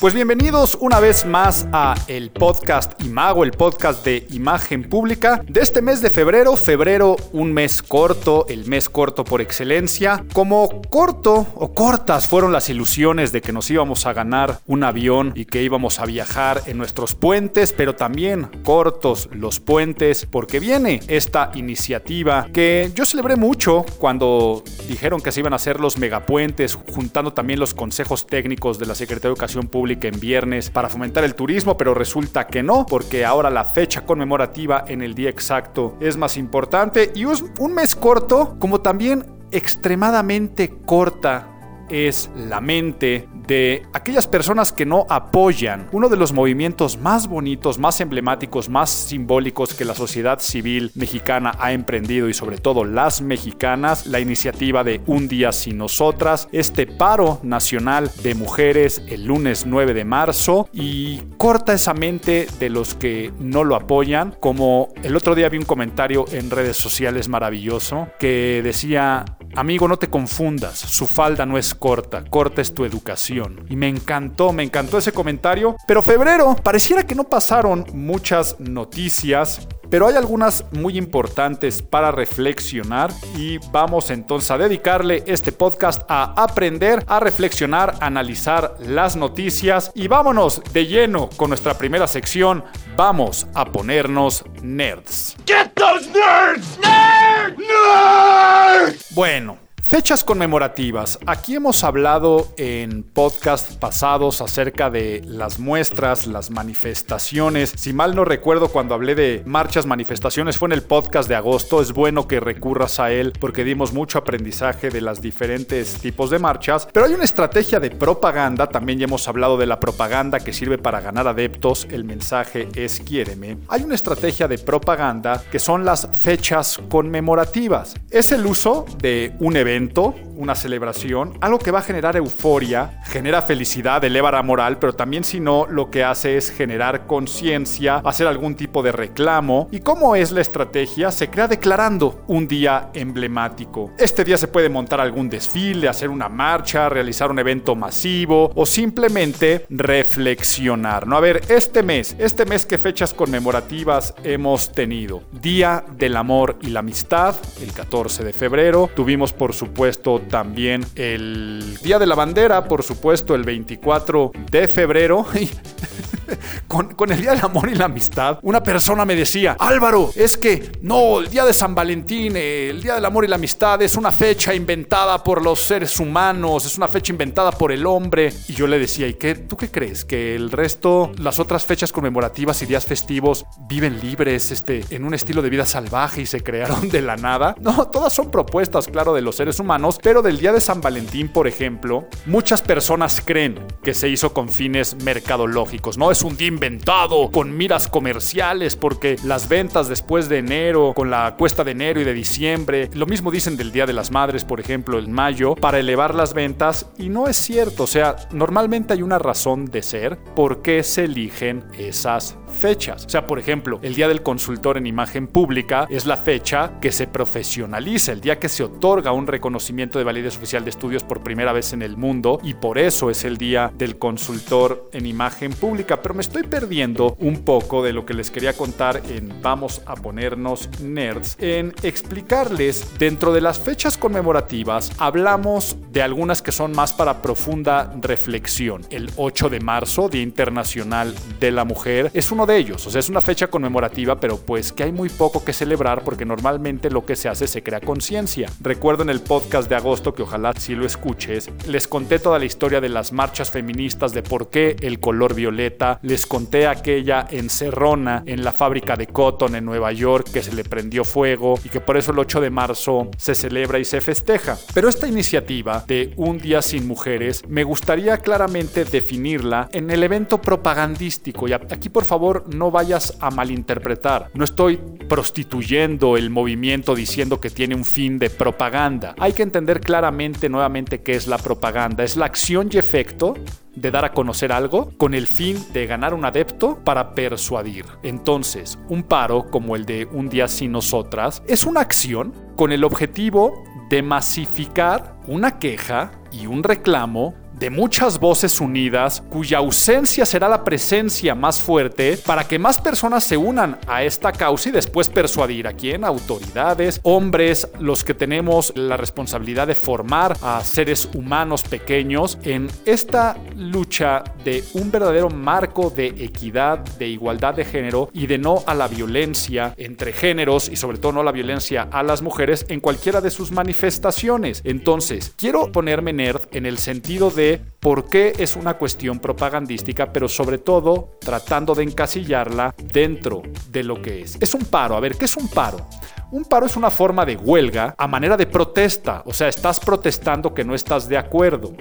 [0.00, 5.62] Pues bienvenidos una vez más a el podcast Imago, el podcast de imagen pública de
[5.62, 6.54] este mes de febrero.
[6.58, 10.22] Febrero, un mes corto, el mes corto por excelencia.
[10.34, 15.32] Como corto o cortas fueron las ilusiones de que nos íbamos a ganar un avión
[15.34, 21.00] y que íbamos a viajar en nuestros puentes, pero también cortos los puentes porque viene
[21.08, 26.74] esta iniciativa que yo celebré mucho cuando dijeron que se iban a hacer los megapuentes,
[26.74, 31.24] juntando también los consejos técnicos de la Secretaría de Educación Pública en viernes para fomentar
[31.24, 35.96] el turismo, pero resulta que no, porque ahora la fecha conmemorativa en el día exacto
[36.00, 41.55] es más importante y un mes corto, como también extremadamente corta
[41.90, 45.88] es la mente de aquellas personas que no apoyan.
[45.92, 51.52] Uno de los movimientos más bonitos, más emblemáticos, más simbólicos que la sociedad civil mexicana
[51.58, 56.86] ha emprendido y sobre todo las mexicanas, la iniciativa de Un día sin nosotras, este
[56.86, 62.94] paro nacional de mujeres el lunes 9 de marzo y corta esa mente de los
[62.94, 68.08] que no lo apoyan, como el otro día vi un comentario en redes sociales maravilloso
[68.18, 69.24] que decía,
[69.56, 73.66] amigo no te confundas, su falda no es corta, corta es tu educación.
[73.68, 75.76] Y me encantó, me encantó ese comentario.
[75.86, 83.10] Pero febrero, pareciera que no pasaron muchas noticias pero hay algunas muy importantes para reflexionar
[83.36, 89.92] y vamos entonces a dedicarle este podcast a aprender, a reflexionar, a analizar las noticias
[89.94, 92.64] y vámonos de lleno con nuestra primera sección.
[92.96, 95.36] Vamos a ponernos nerds.
[95.46, 96.78] Get those nerds!
[96.78, 97.58] Nerds!
[97.58, 99.14] Nerds!
[99.14, 99.45] Bueno,
[99.88, 101.16] Fechas conmemorativas.
[101.26, 107.72] Aquí hemos hablado en podcasts pasados acerca de las muestras, las manifestaciones.
[107.76, 111.80] Si mal no recuerdo cuando hablé de marchas, manifestaciones, fue en el podcast de agosto.
[111.80, 116.40] Es bueno que recurras a él porque dimos mucho aprendizaje de las diferentes tipos de
[116.40, 116.88] marchas.
[116.92, 118.66] Pero hay una estrategia de propaganda.
[118.66, 121.86] También ya hemos hablado de la propaganda que sirve para ganar adeptos.
[121.92, 123.58] El mensaje es quiéreme.
[123.68, 127.94] Hay una estrategia de propaganda que son las fechas conmemorativas.
[128.10, 133.00] Es el uso de un evento talento una celebración, algo que va a generar euforia,
[133.04, 137.96] genera felicidad, eleva la moral, pero también si no, lo que hace es generar conciencia,
[138.04, 139.68] hacer algún tipo de reclamo.
[139.70, 141.10] ¿Y cómo es la estrategia?
[141.10, 143.92] Se crea declarando un día emblemático.
[143.98, 148.64] Este día se puede montar algún desfile, hacer una marcha, realizar un evento masivo o
[148.64, 151.06] simplemente reflexionar.
[151.06, 151.16] ¿no?
[151.16, 155.22] A ver, este mes, este mes qué fechas conmemorativas hemos tenido.
[155.32, 158.90] Día del amor y la amistad, el 14 de febrero.
[158.94, 164.68] Tuvimos por su supuesto también el Día de la Bandera, por supuesto el 24 de
[164.68, 165.26] febrero.
[166.68, 170.72] con, el Día del Amor y la Amistad, una persona me decía, Álvaro, es que
[170.80, 174.10] no, el Día de San Valentín, el Día del Amor y la Amistad es una
[174.10, 178.32] fecha inventada por los seres humanos, es una fecha inventada por el hombre.
[178.48, 179.34] Y yo le decía, ¿y qué?
[179.34, 180.04] ¿Tú qué crees?
[180.04, 185.14] ¿Que el resto, las otras fechas conmemorativas y días festivos viven libres, este, en un
[185.14, 187.54] estilo de vida salvaje y se crearon de la nada?
[187.60, 191.28] No, todas son propuestas, claro, de los seres humanos, pero del Día de San Valentín,
[191.28, 196.10] por ejemplo, muchas personas creen que se hizo con fines mercadológicos, ¿no?
[196.10, 201.36] Es un día inventado con miras comerciales porque las ventas después de enero, con la
[201.36, 204.58] cuesta de enero y de diciembre, lo mismo dicen del Día de las Madres, por
[204.58, 209.02] ejemplo, en mayo, para elevar las ventas y no es cierto, o sea, normalmente hay
[209.02, 213.06] una razón de ser por qué se eligen esas fechas.
[213.06, 216.92] O sea, por ejemplo, el Día del Consultor en Imagen Pública es la fecha que
[216.92, 221.22] se profesionaliza, el día que se otorga un reconocimiento de validez oficial de estudios por
[221.22, 225.52] primera vez en el mundo y por eso es el Día del Consultor en Imagen
[225.52, 226.02] Pública.
[226.02, 229.94] Pero me estoy perdiendo un poco de lo que les quería contar en Vamos a
[229.94, 236.92] ponernos nerds, en explicarles dentro de las fechas conmemorativas hablamos de algunas que son más
[236.92, 238.82] para profunda reflexión.
[238.90, 242.86] El 8 de marzo, Día Internacional de la Mujer, es uno de ellos.
[242.86, 246.24] O sea, es una fecha conmemorativa, pero pues que hay muy poco que celebrar porque
[246.24, 248.50] normalmente lo que se hace se crea conciencia.
[248.60, 252.44] Recuerdo en el podcast de agosto, que ojalá si lo escuches, les conté toda la
[252.44, 258.22] historia de las marchas feministas, de por qué el color violeta, les conté aquella encerrona
[258.26, 261.80] en la fábrica de Cotton en Nueva York que se le prendió fuego y que
[261.80, 264.56] por eso el 8 de marzo se celebra y se festeja.
[264.74, 270.40] Pero esta iniciativa de Un Día Sin Mujeres me gustaría claramente definirla en el evento
[270.40, 271.48] propagandístico.
[271.48, 274.30] Y aquí por favor no vayas a malinterpretar.
[274.34, 274.76] No estoy
[275.08, 279.14] prostituyendo el movimiento diciendo que tiene un fin de propaganda.
[279.18, 282.04] Hay que entender claramente nuevamente qué es la propaganda.
[282.04, 283.34] Es la acción y efecto
[283.74, 287.84] de dar a conocer algo con el fin de ganar un adepto para persuadir.
[288.02, 292.84] Entonces, un paro como el de Un día sin nosotras es una acción con el
[292.84, 300.48] objetivo de masificar una queja y un reclamo de muchas voces unidas cuya ausencia será
[300.48, 305.08] la presencia más fuerte para que más personas se unan a esta causa y después
[305.08, 311.62] persuadir a quién, autoridades, hombres, los que tenemos la responsabilidad de formar a seres humanos
[311.62, 318.26] pequeños en esta lucha de un verdadero marco de equidad, de igualdad de género y
[318.26, 322.02] de no a la violencia entre géneros y sobre todo no a la violencia a
[322.02, 324.60] las mujeres en cualquiera de sus manifestaciones.
[324.64, 327.45] Entonces, quiero ponerme nerd en el sentido de
[327.80, 334.00] por qué es una cuestión propagandística, pero sobre todo tratando de encasillarla dentro de lo
[334.00, 334.36] que es.
[334.40, 334.96] Es un paro.
[334.96, 335.86] A ver, ¿qué es un paro?
[336.32, 340.52] Un paro es una forma de huelga a manera de protesta, o sea, estás protestando
[340.52, 341.72] que no estás de acuerdo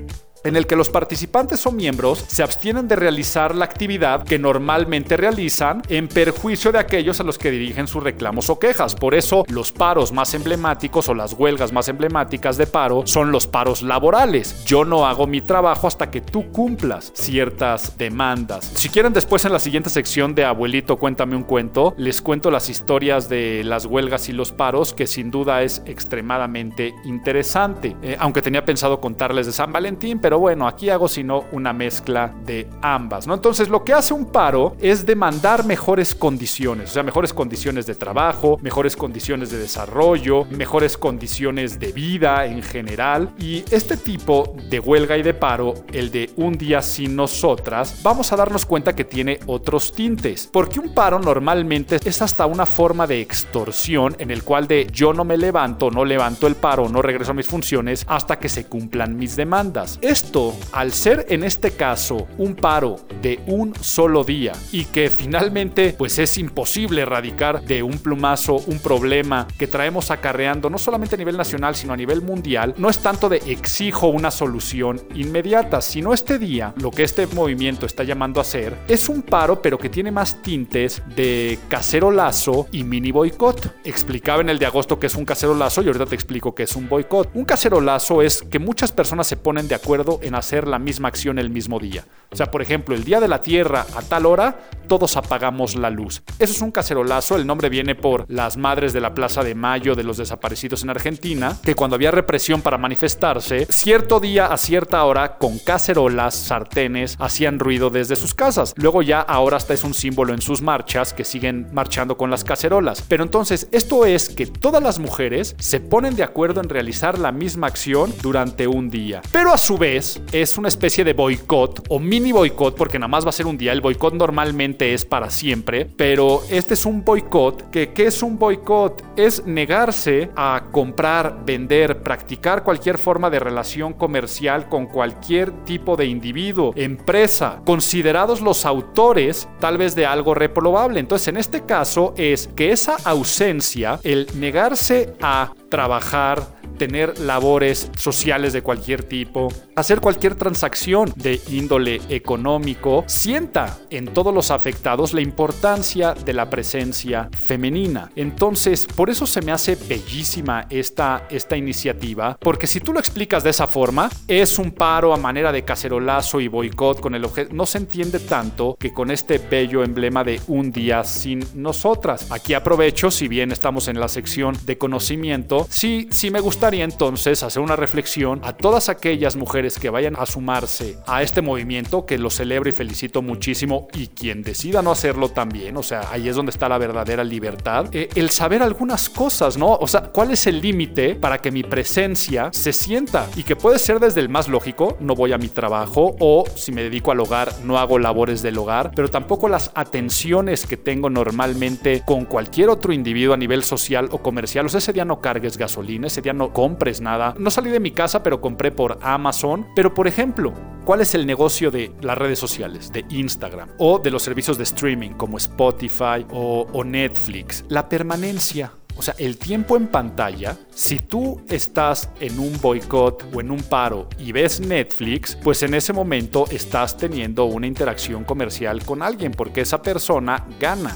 [0.45, 5.17] en el que los participantes o miembros se abstienen de realizar la actividad que normalmente
[5.17, 8.95] realizan en perjuicio de aquellos a los que dirigen sus reclamos o quejas.
[8.95, 13.47] Por eso los paros más emblemáticos o las huelgas más emblemáticas de paro son los
[13.47, 14.63] paros laborales.
[14.65, 18.71] Yo no hago mi trabajo hasta que tú cumplas ciertas demandas.
[18.75, 22.69] Si quieren después en la siguiente sección de Abuelito Cuéntame un cuento, les cuento las
[22.69, 27.95] historias de las huelgas y los paros que sin duda es extremadamente interesante.
[28.01, 32.33] Eh, aunque tenía pensado contarles de San Valentín, pero bueno, aquí hago sino una mezcla
[32.45, 33.33] de ambas, ¿no?
[33.33, 37.95] Entonces lo que hace un paro es demandar mejores condiciones, o sea, mejores condiciones de
[37.95, 43.33] trabajo, mejores condiciones de desarrollo, mejores condiciones de vida en general.
[43.37, 48.31] Y este tipo de huelga y de paro, el de un día sin nosotras, vamos
[48.31, 50.49] a darnos cuenta que tiene otros tintes.
[50.51, 55.13] Porque un paro normalmente es hasta una forma de extorsión en el cual de yo
[55.13, 58.65] no me levanto, no levanto el paro, no regreso a mis funciones hasta que se
[58.65, 59.99] cumplan mis demandas.
[60.15, 65.93] Esto, al ser en este caso un paro de un solo día y que finalmente
[65.97, 71.17] pues es imposible erradicar de un plumazo un problema que traemos acarreando no solamente a
[71.17, 76.13] nivel nacional sino a nivel mundial, no es tanto de exijo una solución inmediata, sino
[76.13, 79.89] este día lo que este movimiento está llamando a hacer es un paro pero que
[79.89, 83.81] tiene más tintes de cacerolazo y mini boicot.
[83.83, 86.73] Explicaba en el de agosto que es un cacerolazo y ahorita te explico que es
[86.77, 87.31] un boicot.
[87.33, 91.39] Un cacerolazo es que muchas personas se ponen de acuerdo en hacer la misma acción
[91.39, 92.05] el mismo día.
[92.31, 95.89] O sea, por ejemplo, el día de la Tierra a tal hora, todos apagamos la
[95.89, 96.21] luz.
[96.39, 99.95] Eso es un cacerolazo, el nombre viene por las madres de la Plaza de Mayo
[99.95, 105.03] de los desaparecidos en Argentina, que cuando había represión para manifestarse, cierto día a cierta
[105.05, 108.73] hora, con cacerolas, sartenes, hacían ruido desde sus casas.
[108.75, 112.43] Luego ya ahora hasta es un símbolo en sus marchas que siguen marchando con las
[112.43, 113.01] cacerolas.
[113.07, 117.31] Pero entonces, esto es que todas las mujeres se ponen de acuerdo en realizar la
[117.31, 119.21] misma acción durante un día.
[119.31, 123.25] Pero a su vez, es una especie de boicot o mini boicot porque nada más
[123.25, 123.71] va a ser un día.
[123.71, 128.37] El boicot normalmente es para siempre, pero este es un boicot que ¿qué es un
[128.37, 129.03] boicot?
[129.15, 136.05] Es negarse a comprar, vender, practicar cualquier forma de relación comercial con cualquier tipo de
[136.05, 140.99] individuo, empresa, considerados los autores tal vez de algo reprobable.
[140.99, 148.53] Entonces, en este caso es que esa ausencia, el negarse a trabajar, tener labores sociales
[148.53, 155.21] de cualquier tipo, hacer cualquier transacción de índole económico, sienta en todos los afectados la
[155.21, 158.11] importancia de la presencia femenina.
[158.15, 163.43] Entonces, por eso se me hace bellísima esta, esta iniciativa, porque si tú lo explicas
[163.43, 167.53] de esa forma, es un paro a manera de cacerolazo y boicot con el objeto,
[167.53, 172.31] no se entiende tanto que con este bello emblema de un día sin nosotras.
[172.31, 177.43] Aquí aprovecho, si bien estamos en la sección de conocimiento, sí, sí me gusta entonces
[177.43, 182.17] hacer una reflexión a todas aquellas mujeres que vayan a sumarse a este movimiento, que
[182.17, 186.35] lo celebro y felicito muchísimo, y quien decida no hacerlo también, o sea, ahí es
[186.35, 189.73] donde está la verdadera libertad, eh, el saber algunas cosas, ¿no?
[189.73, 193.27] O sea, ¿cuál es el límite para que mi presencia se sienta?
[193.35, 196.71] Y que puede ser desde el más lógico, no voy a mi trabajo, o si
[196.71, 201.09] me dedico al hogar, no hago labores del hogar, pero tampoco las atenciones que tengo
[201.09, 204.65] normalmente con cualquier otro individuo a nivel social o comercial.
[204.65, 207.35] O sea, ese día no cargues gasolina, ese día no compres nada.
[207.37, 209.67] No salí de mi casa, pero compré por Amazon.
[209.75, 210.53] Pero por ejemplo,
[210.85, 214.63] ¿cuál es el negocio de las redes sociales, de Instagram o de los servicios de
[214.63, 217.65] streaming como Spotify o, o Netflix?
[217.67, 218.71] La permanencia.
[218.95, 223.61] O sea, el tiempo en pantalla, si tú estás en un boicot o en un
[223.61, 229.33] paro y ves Netflix, pues en ese momento estás teniendo una interacción comercial con alguien
[229.33, 230.95] porque esa persona gana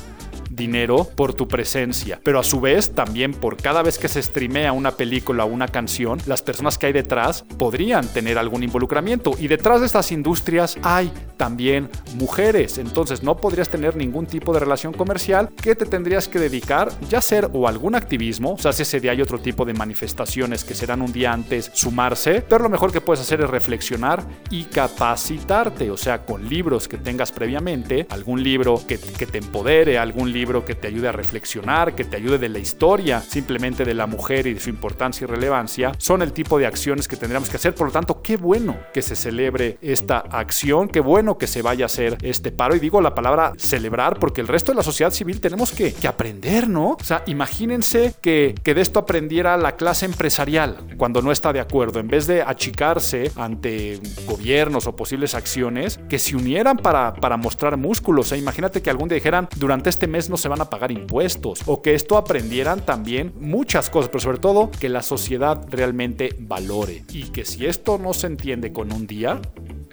[0.59, 4.73] dinero por tu presencia, pero a su vez también por cada vez que se streamea
[4.73, 9.31] una película o una canción, las personas que hay detrás podrían tener algún involucramiento.
[9.39, 14.59] Y detrás de estas industrias hay también mujeres, entonces no podrías tener ningún tipo de
[14.59, 18.83] relación comercial que te tendrías que dedicar ya ser o algún activismo, o sea, si
[18.83, 22.69] ese día hay otro tipo de manifestaciones que serán un día antes sumarse, pero lo
[22.69, 28.05] mejor que puedes hacer es reflexionar y capacitarte, o sea, con libros que tengas previamente,
[28.09, 32.17] algún libro que, que te empodere, algún libro que te ayude a reflexionar, que te
[32.17, 36.21] ayude de la historia simplemente de la mujer y de su importancia y relevancia, son
[36.21, 37.75] el tipo de acciones que tendríamos que hacer.
[37.75, 41.85] Por lo tanto, qué bueno que se celebre esta acción, qué bueno que se vaya
[41.85, 42.75] a hacer este paro.
[42.75, 46.07] Y digo la palabra celebrar porque el resto de la sociedad civil tenemos que, que
[46.07, 46.97] aprender, ¿no?
[46.99, 51.59] O sea, imagínense que, que de esto aprendiera la clase empresarial cuando no está de
[51.59, 51.99] acuerdo.
[51.99, 57.77] En vez de achicarse ante gobiernos o posibles acciones, que se unieran para, para mostrar
[57.77, 58.31] músculos.
[58.31, 61.61] O imagínate que algún día dijeran, durante este mes no se van a pagar impuestos
[61.65, 67.03] o que esto aprendieran también muchas cosas, pero sobre todo que la sociedad realmente valore.
[67.11, 69.41] Y que si esto no se entiende con un día,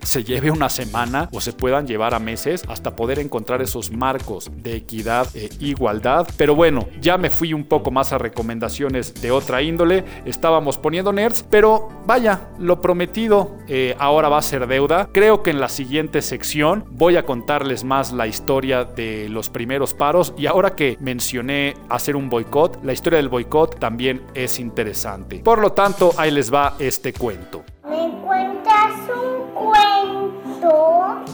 [0.07, 4.51] se lleve una semana o se puedan llevar a meses hasta poder encontrar esos marcos
[4.57, 6.29] de equidad e igualdad.
[6.37, 10.05] Pero bueno, ya me fui un poco más a recomendaciones de otra índole.
[10.25, 15.09] Estábamos poniendo nerds, pero vaya, lo prometido eh, ahora va a ser deuda.
[15.13, 19.93] Creo que en la siguiente sección voy a contarles más la historia de los primeros
[19.93, 25.41] paros y ahora que mencioné hacer un boicot, la historia del boicot también es interesante.
[25.41, 27.65] Por lo tanto, ahí les va este cuento.
[27.89, 28.56] ¿Me cuentas un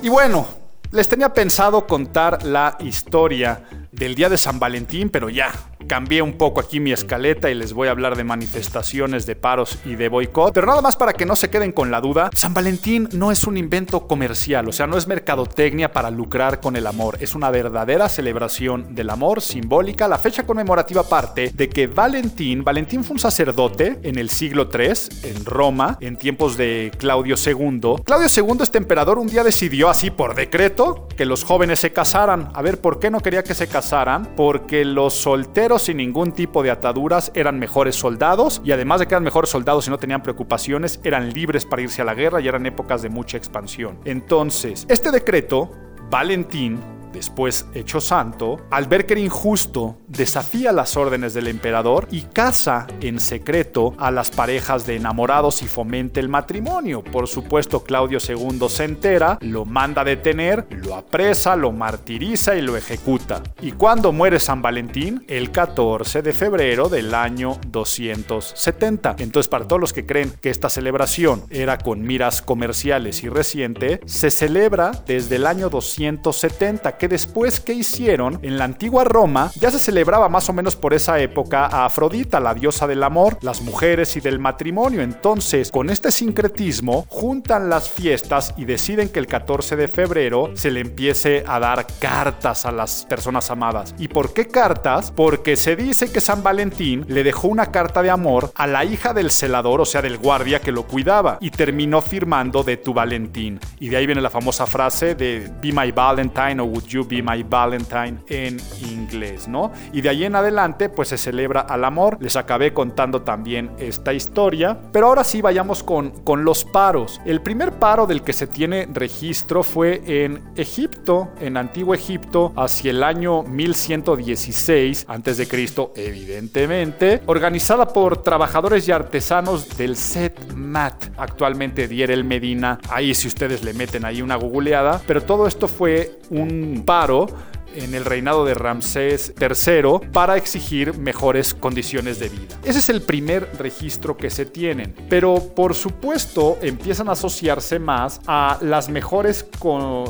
[0.03, 0.47] Y bueno,
[0.91, 6.35] les tenía pensado contar la historia del día de San Valentín, pero ya, cambié un
[6.35, 10.09] poco aquí mi escaleta y les voy a hablar de manifestaciones, de paros y de
[10.09, 10.53] boicot.
[10.55, 13.47] Pero nada más para que no se queden con la duda, San Valentín no es
[13.47, 17.51] un invento comercial, o sea, no es mercadotecnia para lucrar con el amor, es una
[17.51, 20.09] verdadera celebración del amor simbólica.
[20.09, 25.31] La fecha conmemorativa parte de que Valentín, Valentín fue un sacerdote en el siglo III
[25.31, 28.03] en Roma, en tiempos de Claudio II.
[28.05, 32.51] Claudio II, este emperador, un día decidió así por decreto que los jóvenes se casaran.
[32.55, 34.35] A ver, ¿por qué no quería que se casaran?
[34.37, 39.15] Porque los solteros sin ningún tipo de ataduras eran mejores soldados y además de que
[39.15, 42.49] eran mejores soldados y no tenían preocupaciones, eran libres para irse a la guerra y
[42.49, 43.99] eran épocas de mucha expansión.
[44.05, 45.71] Entonces, este decreto,
[46.11, 46.79] Valentín,
[47.13, 52.87] después hecho santo, al ver que era injusto, desafía las órdenes del emperador y casa
[53.01, 57.03] en secreto a las parejas de enamorados y fomenta el matrimonio.
[57.03, 62.63] Por supuesto, Claudio II se entera, lo manda a detener, lo apresa, lo martiriza y
[62.63, 63.43] lo ejecuta.
[63.61, 65.25] ¿Y cuándo muere San Valentín?
[65.29, 69.17] El 14 de febrero del año 270.
[69.19, 74.01] Entonces, para todos los que creen que esta celebración era con miras comerciales y reciente,
[74.07, 79.73] se celebra desde el año 270 que después que hicieron en la antigua Roma ya
[79.73, 83.61] se celebraba más o menos por esa época a Afrodita, la diosa del amor, las
[83.61, 85.03] mujeres y del matrimonio.
[85.03, 90.71] Entonces, con este sincretismo, juntan las fiestas y deciden que el 14 de febrero se
[90.71, 93.97] le empiece a dar cartas a las personas amadas.
[93.99, 95.11] ¿Y por qué cartas?
[95.11, 99.13] Porque se dice que San Valentín le dejó una carta de amor a la hija
[99.13, 103.59] del celador, o sea, del guardia que lo cuidaba, y terminó firmando de tu Valentín.
[103.81, 107.23] Y de ahí viene la famosa frase de Be My Valentine o Would You Be
[107.23, 108.59] My Valentine en
[108.91, 109.73] inglés, ¿no?
[109.93, 112.19] Y de ahí en adelante pues se celebra al amor.
[112.21, 117.21] Les acabé contando también esta historia, pero ahora sí vayamos con, con los paros.
[117.25, 122.91] El primer paro del que se tiene registro fue en Egipto, en Antiguo Egipto, hacia
[122.91, 125.49] el año 1116 a.C.,
[125.97, 132.79] evidentemente, organizada por trabajadores y artesanos del Set Mat, actualmente Dier el Medina.
[132.91, 137.29] Ahí si ustedes le meten ahí una googleada, pero todo esto fue un paro
[137.75, 142.59] en el reinado de Ramsés III para exigir mejores condiciones de vida.
[142.65, 148.21] Ese es el primer registro que se tienen, pero por supuesto empiezan a asociarse más
[148.27, 149.47] a las mejores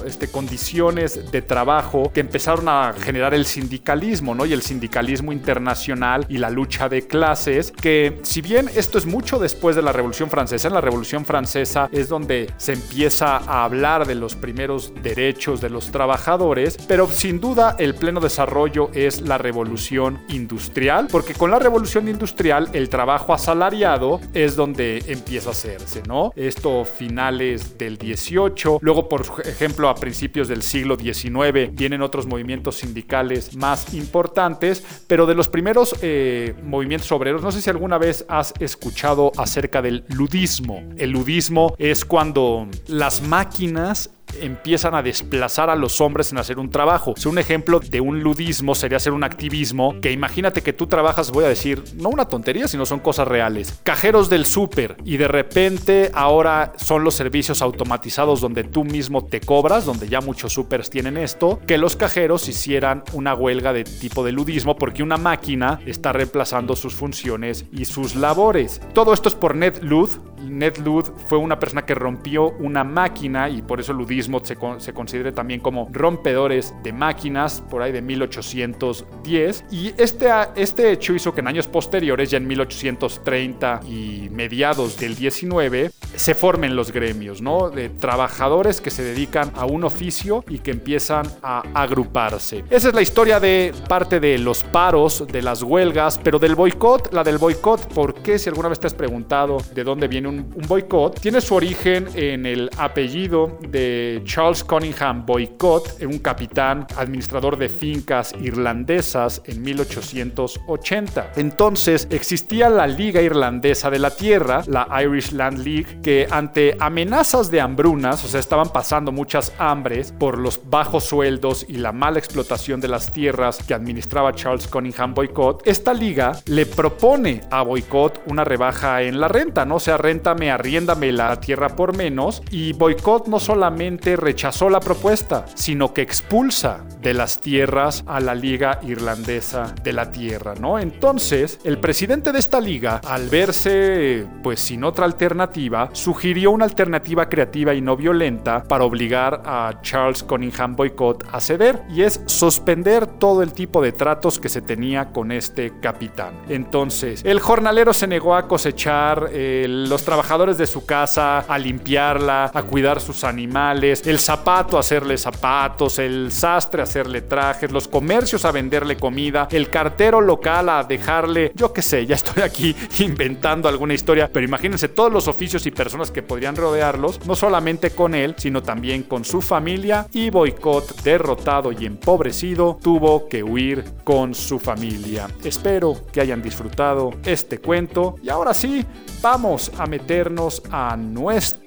[0.07, 4.47] este, condiciones de trabajo que empezaron a generar el sindicalismo, ¿no?
[4.47, 9.39] Y el sindicalismo internacional y la lucha de clases, que si bien esto es mucho
[9.39, 14.07] después de la Revolución Francesa, en la Revolución Francesa es donde se empieza a hablar
[14.07, 19.37] de los primeros derechos de los trabajadores, pero sin duda el pleno desarrollo es la
[19.37, 26.03] revolución industrial, porque con la revolución industrial el trabajo asalariado es donde empieza a hacerse,
[26.09, 26.33] ¿no?
[26.35, 32.77] Esto finales del 18, luego por ejemplo a principios del siglo XIX vienen otros movimientos
[32.77, 38.25] sindicales más importantes, pero de los primeros eh, movimientos obreros, no sé si alguna vez
[38.29, 40.83] has escuchado acerca del ludismo.
[40.97, 44.09] El ludismo es cuando las máquinas
[44.41, 47.15] empiezan a desplazar a los hombres en hacer un trabajo.
[47.27, 51.45] un ejemplo de un ludismo sería hacer un activismo que imagínate que tú trabajas, voy
[51.45, 53.81] a decir, no una tontería, sino son cosas reales.
[53.83, 59.41] Cajeros del súper y de repente ahora son los servicios automatizados donde tú mismo te
[59.41, 64.25] cobras, donde ya muchos supers tienen esto, que los cajeros hicieran una huelga de tipo
[64.25, 68.81] de ludismo porque una máquina está reemplazando sus funciones y sus labores.
[68.95, 70.11] Todo esto es por Ned Ludd.
[70.43, 75.33] Ned Ludd fue una persona que rompió una máquina y por eso ludismo se, considere
[75.33, 79.65] también como rompedores de máquinas por ahí de 1810.
[79.71, 85.15] Y este, este hecho hizo que en años posteriores, ya en 1830 y mediados del
[85.15, 87.71] 19, se formen los gremios, ¿no?
[87.71, 92.65] De trabajadores que se dedican a un oficio y que empiezan a agruparse.
[92.71, 97.13] Esa es la historia de parte de los paros, de las huelgas, pero del boicot,
[97.13, 98.39] la del boicot, ¿por qué?
[98.39, 102.47] Si alguna vez te has preguntado de dónde viene un boicot, tiene su origen en
[102.47, 111.33] el apellido de Charles Cunningham Boycott, un capitán administrador de fincas irlandesas en 1880.
[111.37, 117.51] Entonces existía la Liga Irlandesa de la Tierra, la Irish Land League, que ante amenazas
[117.51, 122.19] de hambrunas, o sea, estaban pasando muchas hambres por los bajos sueldos y la mala
[122.19, 128.21] explotación de las tierras que administraba Charles Cunningham Boycott, esta liga le propone a Boycott
[128.27, 129.77] una rebaja en la renta, ¿no?
[129.77, 135.45] O sea, réntame, arriéndame la tierra por menos y Boycott no solamente rechazó la propuesta,
[135.55, 140.79] sino que expulsa de las tierras a la Liga Irlandesa de la Tierra, ¿no?
[140.79, 147.29] Entonces, el presidente de esta liga, al verse pues sin otra alternativa, sugirió una alternativa
[147.29, 153.07] creativa y no violenta para obligar a Charles Cunningham Boycott a ceder, y es suspender
[153.07, 156.35] todo el tipo de tratos que se tenía con este capitán.
[156.49, 162.51] Entonces, el jornalero se negó a cosechar, eh, los trabajadores de su casa a limpiarla,
[162.53, 167.89] a cuidar sus animales, el zapato a hacerle zapatos, el sastre a hacerle trajes, los
[167.89, 172.77] comercios a venderle comida, el cartero local a dejarle, yo qué sé, ya estoy aquí
[172.99, 177.91] inventando alguna historia, pero imagínense todos los oficios y personas que podrían rodearlos, no solamente
[177.91, 183.85] con él, sino también con su familia y Boicot, derrotado y empobrecido, tuvo que huir
[184.05, 185.29] con su familia.
[185.43, 188.87] Espero que hayan disfrutado este cuento y ahora sí,
[189.21, 190.97] vamos a meternos a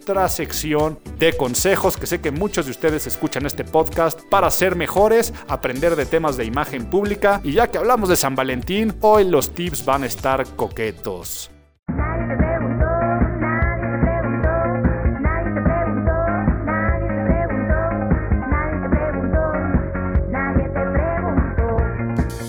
[0.06, 4.76] nuestra sección de consejos que sé que muchos de ustedes escuchan este podcast para ser
[4.76, 9.24] mejores, aprender de temas de imagen pública y ya que hablamos de San Valentín, hoy
[9.24, 11.55] los tips van a estar coquetos.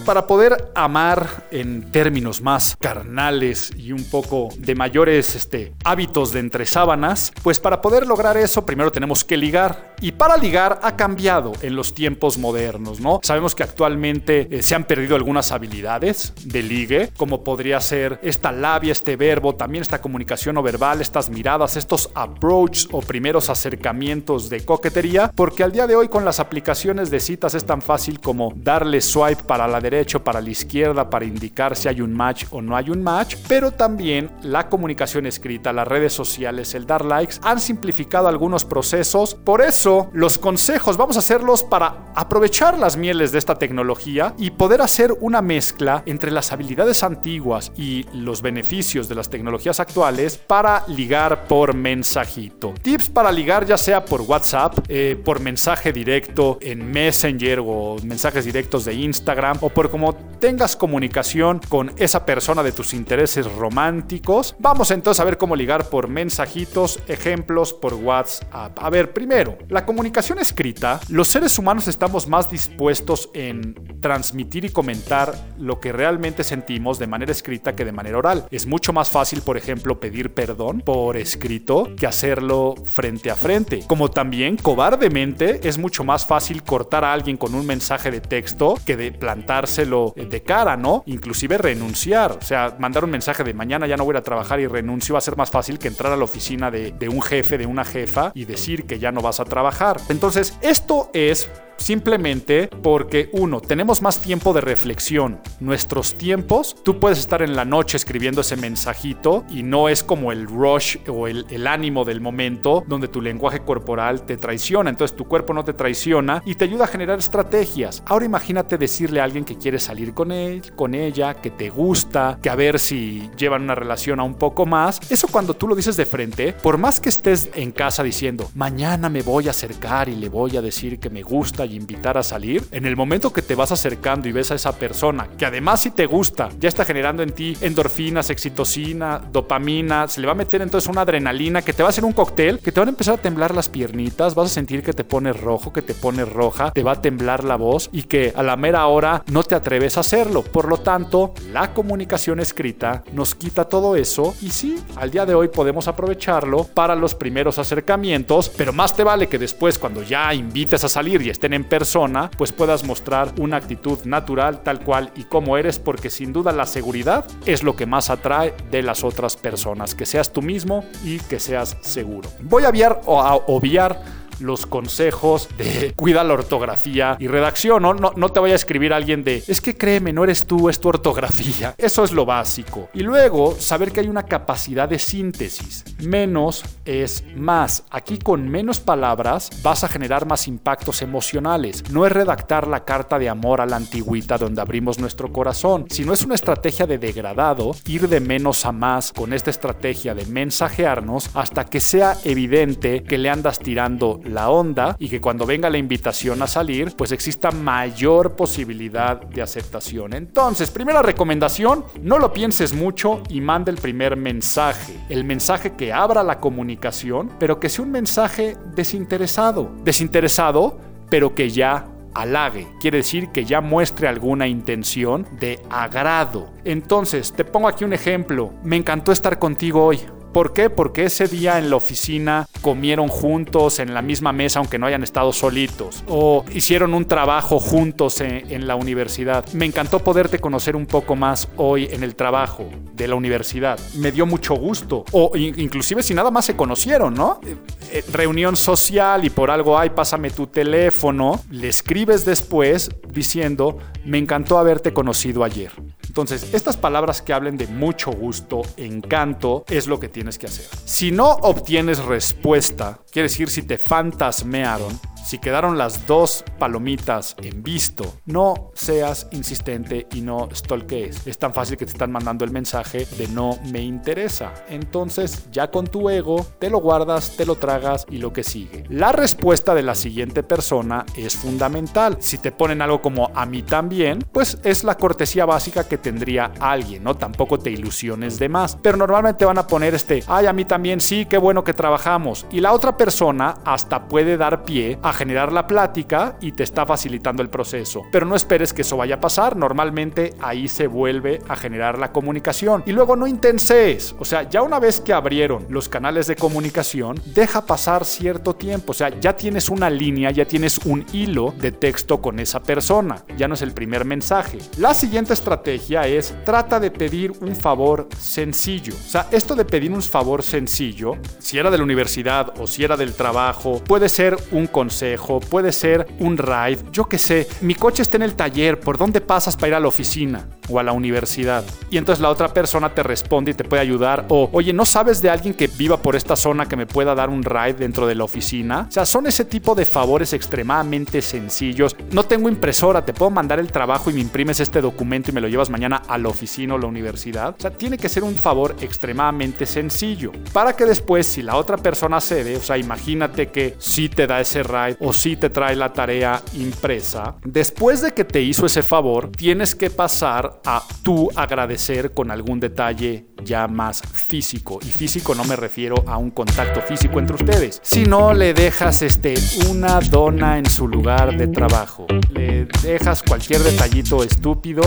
[0.06, 6.38] Para poder amar en términos más carnales y un poco de mayores este, hábitos de
[6.38, 9.95] entre sábanas, pues para poder lograr eso primero tenemos que ligar.
[10.00, 13.20] Y para ligar ha cambiado en los tiempos modernos, ¿no?
[13.22, 18.52] Sabemos que actualmente eh, se han perdido algunas habilidades de ligue, como podría ser esta
[18.52, 24.48] labia, este verbo, también esta comunicación no verbal, estas miradas, estos approaches o primeros acercamientos
[24.48, 28.20] de coquetería, porque al día de hoy con las aplicaciones de citas es tan fácil
[28.20, 32.12] como darle swipe para la derecha derecho, para la izquierda, para indicar si hay un
[32.12, 36.86] match o no hay un match, pero también la comunicación escrita, las redes sociales, el
[36.86, 39.34] dar likes, han simplificado algunos procesos.
[39.34, 44.50] Por eso, los consejos vamos a hacerlos para aprovechar las mieles de esta tecnología y
[44.50, 50.38] poder hacer una mezcla entre las habilidades antiguas y los beneficios de las tecnologías actuales
[50.38, 52.74] para ligar por mensajito.
[52.82, 58.44] Tips para ligar ya sea por WhatsApp, eh, por mensaje directo en Messenger o mensajes
[58.44, 64.56] directos de Instagram o por como tengas comunicación con esa persona de tus intereses románticos,
[64.58, 68.76] vamos entonces a ver cómo ligar por mensajitos, ejemplos por WhatsApp.
[68.76, 74.70] A ver, primero, la comunicación escrita, los seres humanos estamos más dispuestos en transmitir y
[74.70, 78.46] comentar lo que realmente sentimos de manera escrita que de manera oral.
[78.50, 83.84] Es mucho más fácil, por ejemplo, pedir perdón por escrito que hacerlo frente a frente.
[83.86, 88.78] Como también, cobardemente, es mucho más fácil cortar a alguien con un mensaje de texto
[88.86, 91.02] que de plantarse de cara, ¿no?
[91.04, 94.66] Inclusive renunciar, o sea, mandar un mensaje de mañana ya no voy a trabajar y
[94.66, 97.58] renuncio va a ser más fácil que entrar a la oficina de, de un jefe,
[97.58, 99.65] de una jefa y decir que ya no vas a trabajar.
[100.08, 105.40] Entonces, esto es Simplemente porque, uno, tenemos más tiempo de reflexión.
[105.60, 110.32] Nuestros tiempos, tú puedes estar en la noche escribiendo ese mensajito y no es como
[110.32, 114.90] el rush o el, ánimo del momento donde tu lenguaje corporal te traiciona.
[114.90, 118.02] Entonces tu cuerpo no te traiciona y te ayuda a generar estrategias.
[118.06, 122.38] Ahora imagínate decirle a alguien que quiere salir con él, con ella, que te gusta,
[122.42, 125.00] que a ver si llevan una relación a un poco más.
[125.10, 129.08] Eso cuando tú lo dices de frente, por más que estés en casa diciendo, mañana
[129.08, 132.22] me voy a acercar y le voy a decir que me gusta y invitar a
[132.22, 135.80] salir, en el momento que te vas acercando y ves a esa persona, que además
[135.80, 140.36] si te gusta, ya está generando en ti endorfinas, excitocina, dopamina, se le va a
[140.36, 142.90] meter entonces una adrenalina que te va a hacer un cóctel, que te van a
[142.90, 146.28] empezar a temblar las piernitas, vas a sentir que te pones rojo, que te pones
[146.28, 149.54] roja, te va a temblar la voz y que a la mera hora no te
[149.54, 150.42] atreves a hacerlo.
[150.42, 155.34] Por lo tanto, la comunicación escrita nos quita todo eso y sí, al día de
[155.34, 160.32] hoy podemos aprovecharlo para los primeros acercamientos, pero más te vale que después cuando ya
[160.34, 165.10] invites a salir y estén en persona, pues puedas mostrar una actitud natural tal cual
[165.16, 169.02] y como eres, porque sin duda la seguridad es lo que más atrae de las
[169.04, 172.30] otras personas, que seas tú mismo y que seas seguro.
[172.40, 174.00] Voy a obviar, a obviar
[174.40, 177.82] los consejos de cuida la ortografía y redacción.
[177.82, 177.94] ¿no?
[177.94, 180.80] No, no te vaya a escribir alguien de, es que créeme, no eres tú, es
[180.80, 181.74] tu ortografía.
[181.78, 182.88] Eso es lo básico.
[182.94, 185.84] Y luego, saber que hay una capacidad de síntesis.
[185.98, 187.84] Menos es más.
[187.90, 191.90] Aquí con menos palabras vas a generar más impactos emocionales.
[191.90, 196.12] No es redactar la carta de amor a la antigüita donde abrimos nuestro corazón, sino
[196.12, 201.30] es una estrategia de degradado, ir de menos a más con esta estrategia de mensajearnos
[201.34, 205.78] hasta que sea evidente que le andas tirando la onda y que cuando venga la
[205.78, 210.14] invitación a salir, pues exista mayor posibilidad de aceptación.
[210.14, 214.94] Entonces, primera recomendación, no lo pienses mucho y manda el primer mensaje.
[215.08, 219.70] El mensaje que abra la comunicación, pero que sea un mensaje desinteresado.
[219.84, 220.78] Desinteresado,
[221.10, 226.50] pero que ya halague, quiere decir que ya muestre alguna intención de agrado.
[226.64, 228.52] Entonces, te pongo aquí un ejemplo.
[228.64, 230.00] Me encantó estar contigo hoy.
[230.36, 230.68] ¿Por qué?
[230.68, 235.02] Porque ese día en la oficina comieron juntos en la misma mesa aunque no hayan
[235.02, 236.04] estado solitos.
[236.08, 239.46] O hicieron un trabajo juntos en, la universidad.
[239.54, 243.80] Me encantó poderte conocer un poco más hoy en el trabajo de la universidad.
[243.94, 245.06] Me dio mucho gusto.
[245.12, 247.40] O inclusive si nada más se conocieron, ¿no?
[247.42, 247.56] Eh,
[247.92, 251.40] eh, reunión social y por algo, ay, pásame tu teléfono.
[251.50, 255.72] Le escribes después diciendo, me encantó haberte conocido ayer.
[256.16, 260.64] Entonces, estas palabras que hablen de mucho gusto, encanto, es lo que tienes que hacer.
[260.86, 267.64] Si no obtienes respuesta, quiere decir si te fantasmearon, si quedaron las dos palomitas en
[267.64, 271.26] visto, no seas insistente y no stalkees.
[271.26, 274.54] Es tan fácil que te están mandando el mensaje de no me interesa.
[274.68, 278.84] Entonces, ya con tu ego, te lo guardas, te lo tragas y lo que sigue.
[278.88, 282.18] La respuesta de la siguiente persona es fundamental.
[282.20, 286.52] Si te ponen algo como a mí también, pues es la cortesía básica que tendría
[286.60, 287.16] alguien, ¿no?
[287.16, 288.76] Tampoco te ilusiones de más.
[288.80, 292.46] Pero normalmente van a poner este, ay, a mí también, sí, qué bueno que trabajamos.
[292.52, 296.86] Y la otra persona hasta puede dar pie a generar la plática y te está
[296.86, 298.02] facilitando el proceso.
[298.12, 302.12] Pero no esperes que eso vaya a pasar, normalmente ahí se vuelve a generar la
[302.12, 302.82] comunicación.
[302.86, 307.20] Y luego no intenses, o sea, ya una vez que abrieron los canales de comunicación,
[307.24, 311.72] deja pasar cierto tiempo, o sea, ya tienes una línea, ya tienes un hilo de
[311.72, 314.58] texto con esa persona, ya no es el primer mensaje.
[314.78, 318.94] La siguiente estrategia es trata de pedir un favor sencillo.
[318.94, 322.84] O sea, esto de pedir un favor sencillo, si era de la universidad o si
[322.84, 325.05] era del trabajo, puede ser un consejo
[325.48, 329.20] puede ser un ride, yo qué sé, mi coche está en el taller, ¿por dónde
[329.20, 331.64] pasas para ir a la oficina o a la universidad?
[331.90, 334.26] Y entonces la otra persona te responde y te puede ayudar.
[334.28, 337.28] O, oye, ¿no sabes de alguien que viva por esta zona que me pueda dar
[337.28, 338.86] un ride dentro de la oficina?
[338.88, 341.94] O sea, son ese tipo de favores extremadamente sencillos.
[342.10, 345.40] No tengo impresora, te puedo mandar el trabajo y me imprimes este documento y me
[345.40, 347.54] lo llevas mañana a la oficina o la universidad.
[347.58, 350.32] O sea, tiene que ser un favor extremadamente sencillo.
[350.52, 354.40] Para que después, si la otra persona cede, o sea, imagínate que sí te da
[354.40, 358.82] ese ride o si te trae la tarea impresa, después de que te hizo ese
[358.82, 364.78] favor, tienes que pasar a tú agradecer con algún detalle ya más físico.
[364.82, 369.34] Y físico no me refiero a un contacto físico entre ustedes, sino le dejas este,
[369.70, 372.06] una dona en su lugar de trabajo.
[372.30, 374.82] Le dejas cualquier detallito estúpido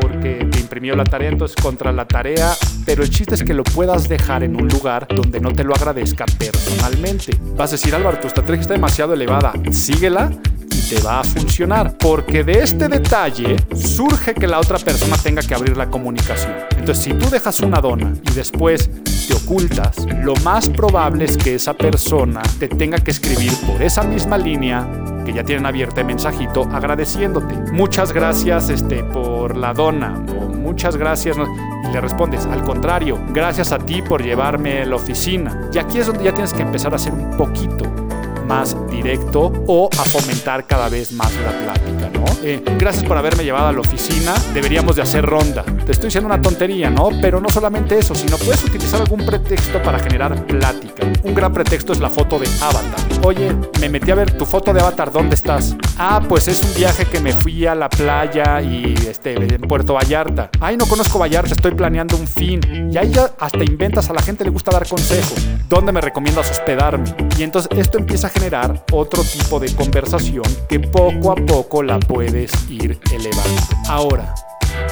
[0.00, 2.52] porque te imprimió la tarea, entonces contra la tarea,
[2.84, 5.74] pero el chiste es que lo puedas dejar en un lugar donde no te lo
[5.74, 7.36] agradezca personalmente.
[7.56, 10.30] Vas a decir, Álvaro, tu estrategia está demasiado elevada, síguela
[10.70, 11.96] y te va a funcionar.
[11.98, 16.52] Porque de este detalle surge que la otra persona tenga que abrir la comunicación.
[16.76, 18.90] Entonces, si tú dejas una dona y después
[19.26, 24.02] te ocultas, lo más probable es que esa persona te tenga que escribir por esa
[24.02, 24.88] misma línea
[25.24, 27.54] que ya tienen abierto el mensajito agradeciéndote.
[27.72, 31.36] Muchas gracias este, por la dona o muchas gracias.
[31.36, 35.70] Y le respondes, al contrario, gracias a ti por llevarme a la oficina.
[35.72, 38.01] Y aquí es donde ya tienes que empezar a hacer un poquito
[38.46, 42.24] más directo o a fomentar cada vez más la plática, ¿no?
[42.44, 45.62] Eh, gracias por haberme llevado a la oficina, deberíamos de hacer ronda.
[45.62, 47.10] Te estoy diciendo una tontería, ¿no?
[47.20, 51.06] Pero no solamente eso, sino puedes utilizar algún pretexto para generar plática.
[51.22, 53.00] Un gran pretexto es la foto de Avatar.
[53.24, 55.76] Oye, me metí a ver tu foto de Avatar, ¿dónde estás?
[55.96, 59.94] Ah, pues es un viaje que me fui a la playa y este, en Puerto
[59.94, 60.50] Vallarta.
[60.60, 62.60] Ay, no conozco Vallarta, estoy planeando un fin.
[62.92, 65.46] Y ahí ya hasta inventas, a la gente le gusta dar consejos.
[65.68, 67.14] ¿Dónde me recomiendas hospedarme?
[67.38, 71.98] Y entonces esto empieza a generar otro tipo de conversación que poco a poco la
[71.98, 73.62] puedes ir elevando.
[73.88, 74.34] Ahora,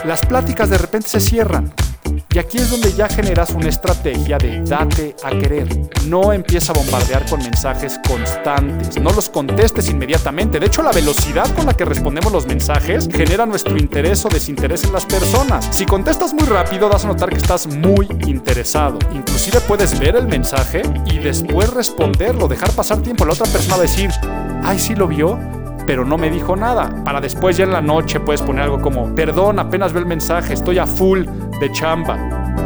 [0.04, 1.72] las pláticas de repente se cierran.
[2.32, 5.66] Y aquí es donde ya generas una estrategia de date a querer.
[6.06, 9.00] No empieza a bombardear con mensajes constantes.
[9.00, 10.60] No los contestes inmediatamente.
[10.60, 14.84] De hecho, la velocidad con la que respondemos los mensajes genera nuestro interés o desinterés
[14.84, 15.68] en las personas.
[15.72, 19.00] Si contestas muy rápido, vas a notar que estás muy interesado.
[19.12, 23.24] Inclusive puedes ver el mensaje y después responderlo, dejar pasar tiempo.
[23.24, 24.08] La otra persona a decir,
[24.62, 25.36] ay, sí lo vio
[25.86, 27.02] pero no me dijo nada.
[27.04, 30.52] Para después ya en la noche puedes poner algo como, perdón, apenas ve el mensaje,
[30.54, 31.24] estoy a full
[31.60, 32.16] de chamba.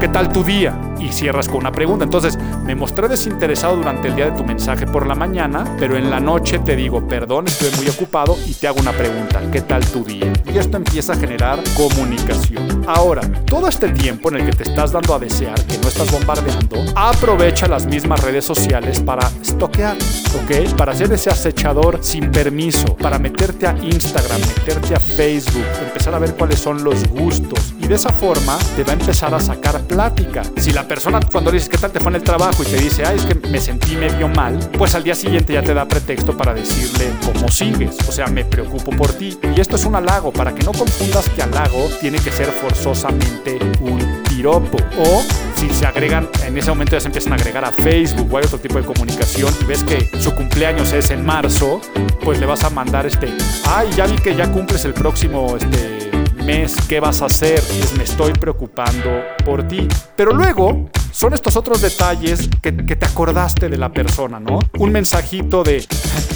[0.01, 0.79] ¿Qué tal tu día?
[1.01, 2.05] Y cierras con una pregunta.
[2.05, 6.11] Entonces, me mostré desinteresado durante el día de tu mensaje por la mañana, pero en
[6.11, 9.41] la noche te digo, perdón, estoy muy ocupado y te hago una pregunta.
[9.53, 10.33] ¿Qué tal tu día?
[10.53, 12.85] Y esto empieza a generar comunicación.
[12.87, 16.11] Ahora, todo este tiempo en el que te estás dando a desear, que no estás
[16.11, 20.75] bombardeando, aprovecha las mismas redes sociales para estoquear, ¿ok?
[20.77, 26.19] Para ser ese acechador sin permiso, para meterte a Instagram, meterte a Facebook, empezar a
[26.19, 27.75] ver cuáles son los gustos.
[27.81, 30.43] Y de esa forma te va a empezar a sacar plática.
[30.57, 32.77] Si la persona cuando le dices qué tal te fue en el trabajo y te
[32.77, 35.87] dice, ay, es que me sentí medio mal, pues al día siguiente ya te da
[35.87, 37.97] pretexto para decirle cómo sigues.
[38.09, 39.39] O sea, me preocupo por ti.
[39.55, 43.59] Y esto es un halago, para que no confundas que halago tiene que ser forzosamente
[43.81, 44.77] un piropo.
[44.99, 45.23] O
[45.57, 48.45] si se agregan, en ese momento ya se empiezan a agregar a Facebook o hay
[48.45, 51.81] otro tipo de comunicación y ves que su cumpleaños es en marzo,
[52.23, 53.29] pues le vas a mandar este,
[53.67, 56.04] ay, ya vi que ya cumples el próximo, este
[56.45, 57.61] mes, ¿qué vas a hacer?
[57.61, 59.89] Pues me estoy preocupando por ti.
[60.17, 64.59] Pero luego son estos otros detalles que, que, te acordaste de la persona, ¿no?
[64.79, 65.85] Un mensajito de,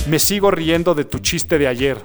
[0.08, 1.98] me sigo riendo de tu chiste de ayer.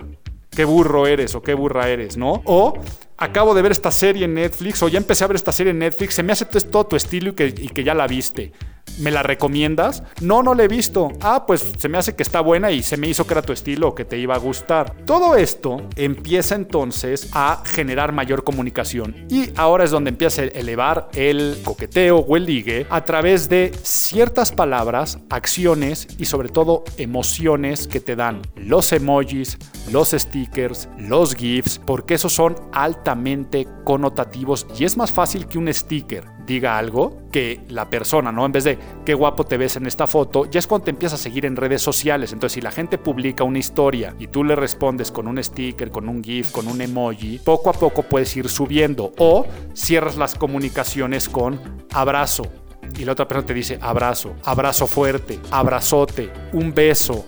[0.50, 2.42] Qué burro eres o qué burra eres, ¿no?
[2.46, 2.74] O
[3.18, 5.80] acabo de ver esta serie en Netflix o ya empecé a ver esta serie en
[5.80, 8.52] Netflix, se me hace todo tu estilo y que, y que ya la viste.
[9.00, 10.04] ¿Me la recomiendas?
[10.22, 11.12] No, no la he visto.
[11.22, 13.52] Ah, pues se me hace que está buena y se me hizo que era tu
[13.52, 14.96] estilo que te iba a gustar.
[15.06, 19.26] Todo esto empieza entonces a generar mayor comunicación.
[19.30, 23.72] Y ahora es donde empieza a elevar el coqueteo o el ligue a través de
[23.82, 29.58] ciertas palabras, acciones y sobre todo emociones que te dan los emojis,
[29.92, 35.74] los stickers, los GIFs, porque esos son altamente connotativos y es más fácil que un
[35.74, 38.46] sticker diga algo que la persona, ¿no?
[38.46, 41.20] En vez de qué guapo te ves en esta foto, ya es cuando te empiezas
[41.20, 42.34] a seguir en redes sociales.
[42.34, 46.10] Entonces, si la gente publica una historia y tú le respondes con un sticker, con
[46.10, 51.30] un GIF, con un emoji, poco a poco puedes ir subiendo o cierras las comunicaciones
[51.30, 51.60] con
[51.92, 52.44] abrazo.
[52.98, 57.26] Y la otra persona te dice abrazo, abrazo fuerte, abrazote, un beso,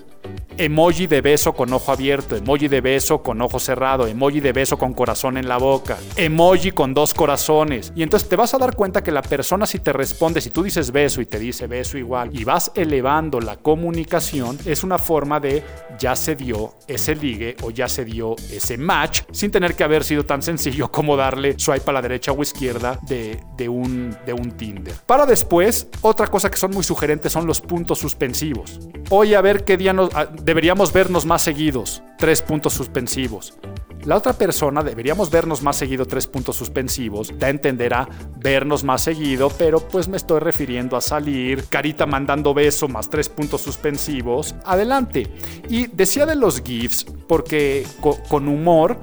[0.57, 4.77] emoji de beso con ojo abierto, emoji de beso con ojo cerrado, emoji de beso
[4.77, 7.91] con corazón en la boca, emoji con dos corazones.
[7.95, 10.63] Y entonces te vas a dar cuenta que la persona si te responde, si tú
[10.63, 15.39] dices beso y te dice beso igual, y vas elevando la comunicación, es una forma
[15.39, 15.63] de
[15.99, 20.03] ya se dio ese ligue o ya se dio ese match sin tener que haber
[20.03, 24.33] sido tan sencillo como darle swipe a la derecha o izquierda de, de, un, de
[24.33, 24.93] un Tinder.
[25.05, 28.79] Para después, otra cosa que son muy sugerentes son los puntos suspensivos.
[29.09, 30.09] Hoy a ver qué día nos,
[30.45, 33.57] deberíamos vernos más seguidos, tres puntos suspensivos.
[34.03, 38.83] La otra persona deberíamos vernos más seguido, tres puntos suspensivos, da a entender a vernos
[38.83, 43.61] más seguido, pero pues me estoy refiriendo a salir, carita mandando beso más tres puntos
[43.61, 45.33] suspensivos, adelante.
[45.67, 47.83] Y decía de los GIFs, porque
[48.29, 48.99] con humor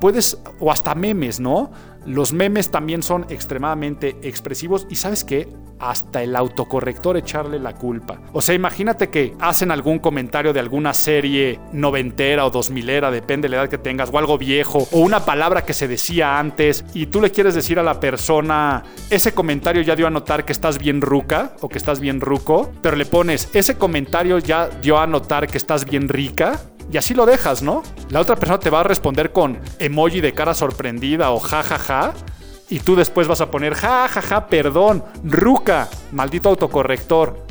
[0.00, 1.70] puedes, o hasta memes, ¿no?
[2.06, 8.20] Los memes también son extremadamente expresivos y sabes qué, hasta el autocorrector echarle la culpa.
[8.32, 13.48] O sea, imagínate que hacen algún comentario de alguna serie noventera o dos milera, depende
[13.48, 16.84] de la edad que tengas, o algo viejo, o una palabra que se decía antes
[16.94, 20.52] y tú le quieres decir a la persona, ese comentario ya dio a notar que
[20.52, 24.98] estás bien ruca o que estás bien ruco, pero le pones, ese comentario ya dio
[24.98, 27.82] a notar que estás bien rica y así lo dejas, ¿no?
[28.10, 31.78] La otra persona te va a responder con emoji de cara sorprendida o jajaja.
[31.78, 32.14] Ja, ja,
[32.68, 37.46] y tú después vas a poner jajaja, ja, ja, perdón, ruca, maldito autocorrector.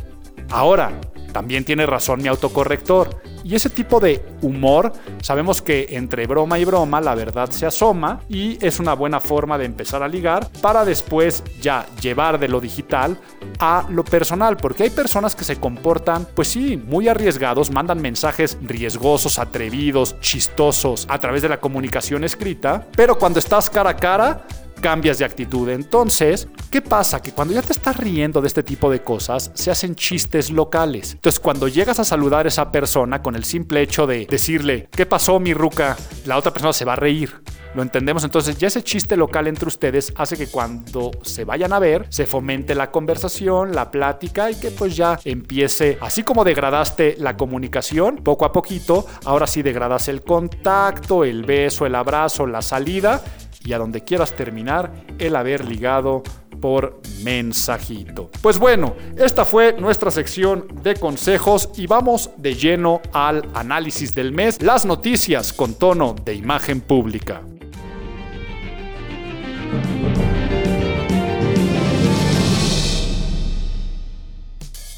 [0.50, 0.92] Ahora,
[1.32, 3.22] también tiene razón mi autocorrector.
[3.46, 8.22] Y ese tipo de humor, sabemos que entre broma y broma la verdad se asoma
[8.28, 12.60] y es una buena forma de empezar a ligar para después ya llevar de lo
[12.60, 13.20] digital
[13.60, 18.58] a lo personal, porque hay personas que se comportan, pues sí, muy arriesgados, mandan mensajes
[18.64, 24.48] riesgosos, atrevidos, chistosos a través de la comunicación escrita, pero cuando estás cara a cara,
[24.82, 25.70] cambias de actitud.
[25.70, 27.22] Entonces, ¿qué pasa?
[27.22, 31.14] Que cuando ya te estás riendo de este tipo de cosas, se hacen chistes locales.
[31.14, 35.06] Entonces, cuando llegas a saludar a esa persona con el simple hecho de decirle, ¿qué
[35.06, 35.98] pasó, mi ruca?
[36.26, 37.42] La otra persona se va a reír.
[37.76, 38.24] Lo entendemos.
[38.24, 42.26] Entonces, ya ese chiste local entre ustedes hace que cuando se vayan a ver, se
[42.26, 48.18] fomente la conversación, la plática y que pues ya empiece, así como degradaste la comunicación,
[48.24, 53.22] poco a poquito, ahora sí degradas el contacto, el beso, el abrazo, la salida
[53.66, 56.24] y a donde quieras terminar el haber ligado
[56.62, 58.30] por mensajito.
[58.42, 64.32] Pues bueno, esta fue nuestra sección de consejos y vamos de lleno al análisis del
[64.32, 67.42] mes, las noticias con tono de imagen pública.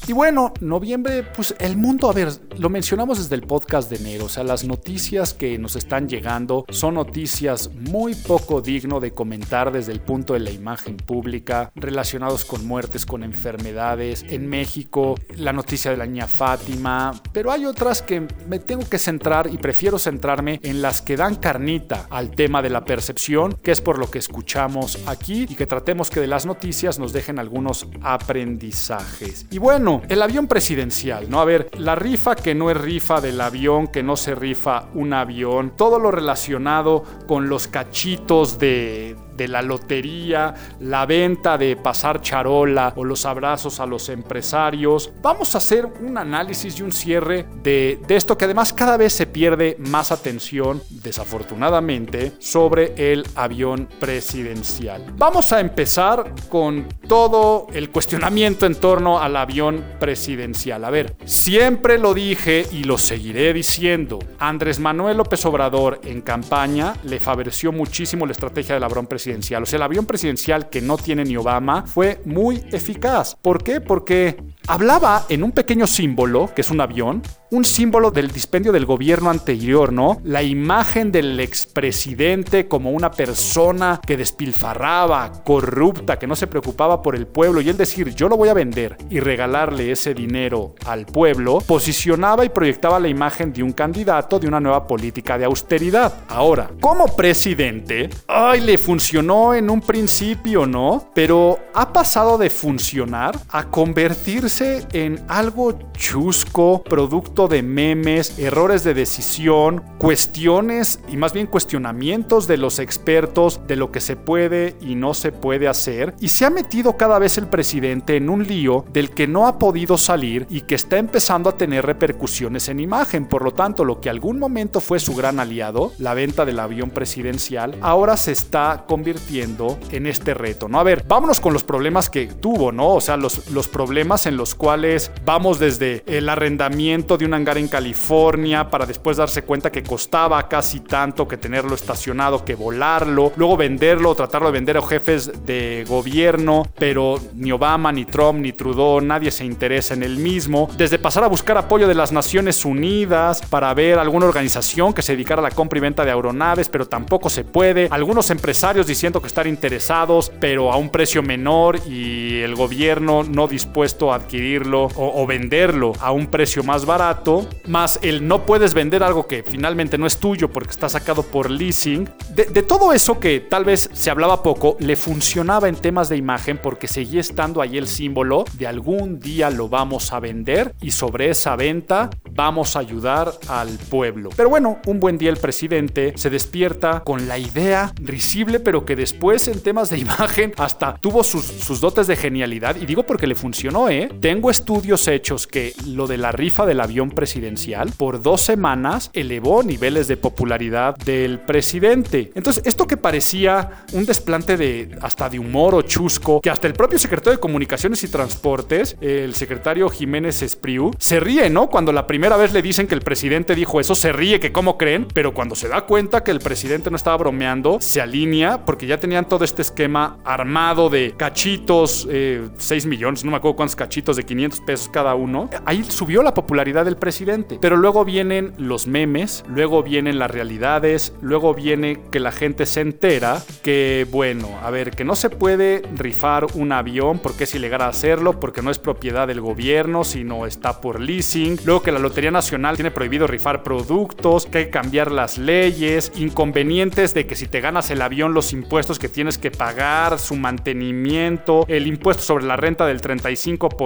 [0.08, 4.24] Y bueno, noviembre, pues el mundo, a ver, lo mencionamos desde el podcast de enero,
[4.24, 9.70] o sea, las noticias que nos están llegando son noticias muy poco digno de comentar
[9.70, 14.24] desde el punto de la imagen pública, relacionados con muertes, con enfermedades.
[14.30, 18.98] En México, la noticia de la niña Fátima, pero hay otras que me tengo que
[18.98, 23.72] centrar y prefiero centrarme en las que dan carnita al tema de la percepción, que
[23.72, 27.38] es por lo que escuchamos aquí y que tratemos que de las noticias nos dejen
[27.38, 29.44] algunos aprendizajes.
[29.50, 31.40] Y bueno, el avión presidencial, ¿no?
[31.40, 35.12] A ver, la rifa que no es rifa del avión, que no se rifa un
[35.12, 42.20] avión, todo lo relacionado con los cachitos de de la lotería, la venta de pasar
[42.20, 45.12] charola o los abrazos a los empresarios.
[45.22, 49.14] Vamos a hacer un análisis y un cierre de, de esto que además cada vez
[49.14, 55.06] se pierde más atención, desafortunadamente, sobre el avión presidencial.
[55.16, 60.84] Vamos a empezar con todo el cuestionamiento en torno al avión presidencial.
[60.84, 64.18] A ver, siempre lo dije y lo seguiré diciendo.
[64.40, 69.27] Andrés Manuel López Obrador en campaña le favoreció muchísimo la estrategia del avión presidencial
[69.62, 73.36] o sea, el avión presidencial que no tiene ni Obama fue muy eficaz.
[73.40, 73.80] ¿Por qué?
[73.80, 74.36] Porque
[74.68, 79.30] hablaba en un pequeño símbolo, que es un avión, un símbolo del dispendio del gobierno
[79.30, 80.20] anterior, ¿no?
[80.22, 87.16] La imagen del expresidente como una persona que despilfarraba, corrupta, que no se preocupaba por
[87.16, 91.06] el pueblo, y él decir, yo lo voy a vender y regalarle ese dinero al
[91.06, 96.12] pueblo, posicionaba y proyectaba la imagen de un candidato de una nueva política de austeridad.
[96.28, 101.10] Ahora, como presidente, ay, le funcionó en un principio, ¿no?
[101.14, 108.94] Pero ha pasado de funcionar a convertirse en algo chusco, producto de memes, errores de
[108.94, 114.94] decisión, cuestiones y más bien cuestionamientos de los expertos de lo que se puede y
[114.94, 116.14] no se puede hacer.
[116.20, 119.58] Y se ha metido cada vez el presidente en un lío del que no ha
[119.58, 123.26] podido salir y que está empezando a tener repercusiones en imagen.
[123.26, 126.90] Por lo tanto, lo que algún momento fue su gran aliado, la venta del avión
[126.90, 130.68] presidencial, ahora se está convirtiendo en este reto.
[130.68, 130.80] ¿no?
[130.80, 132.94] A ver, vámonos con los problemas que tuvo, ¿no?
[132.94, 137.58] O sea, los, los problemas en los cuales vamos desde el arrendamiento de un hangar
[137.58, 143.32] en California para después darse cuenta que costaba casi tanto que tenerlo estacionado, que volarlo,
[143.36, 148.52] luego venderlo, tratarlo de vender a jefes de gobierno, pero ni Obama, ni Trump, ni
[148.52, 152.64] Trudeau, nadie se interesa en el mismo, desde pasar a buscar apoyo de las Naciones
[152.64, 156.68] Unidas para ver alguna organización que se dedicara a la compra y venta de aeronaves,
[156.68, 161.80] pero tampoco se puede, algunos empresarios diciendo que están interesados, pero a un precio menor
[161.86, 167.98] y el gobierno no dispuesto a adquirir o, venderlo a un precio más barato, más
[168.02, 172.08] el no puedes vender algo que finalmente no es tuyo porque está sacado por leasing.
[172.34, 176.18] De, de todo eso que tal vez se hablaba poco, le funcionaba en temas de
[176.18, 180.90] imagen porque seguía estando ahí el símbolo de algún día lo vamos a vender y
[180.90, 184.28] sobre esa venta vamos a ayudar al pueblo.
[184.36, 188.94] Pero bueno, un buen día el presidente se despierta con la idea risible, pero que
[188.94, 192.76] después en temas de imagen hasta tuvo sus, sus dotes de genialidad.
[192.76, 194.10] Y digo porque le funcionó, ¿eh?
[194.20, 199.62] Tengo estudios hechos que lo de la rifa del avión presidencial por dos semanas elevó
[199.62, 202.32] niveles de popularidad del presidente.
[202.34, 206.72] Entonces, esto que parecía un desplante de hasta de humor o chusco, que hasta el
[206.72, 211.68] propio secretario de Comunicaciones y Transportes, el secretario Jiménez Espriu, se ríe, ¿no?
[211.68, 214.76] Cuando la primera vez le dicen que el presidente dijo eso, se ríe que cómo
[214.78, 218.88] creen, pero cuando se da cuenta que el presidente no estaba bromeando, se alinea porque
[218.88, 223.76] ya tenían todo este esquema armado de cachitos, 6 eh, millones, no me acuerdo cuántos
[223.76, 225.50] cachitos de 500 pesos cada uno.
[225.64, 231.12] Ahí subió la popularidad del presidente, pero luego vienen los memes, luego vienen las realidades,
[231.20, 235.82] luego viene que la gente se entera que, bueno, a ver, que no se puede
[235.94, 240.80] rifar un avión porque es ilegal hacerlo, porque no es propiedad del gobierno, sino está
[240.80, 241.58] por leasing.
[241.64, 246.12] Luego que la Lotería Nacional tiene prohibido rifar productos, que hay que cambiar las leyes,
[246.16, 250.36] inconvenientes de que si te ganas el avión, los impuestos que tienes que pagar, su
[250.36, 253.76] mantenimiento, el impuesto sobre la renta del 35%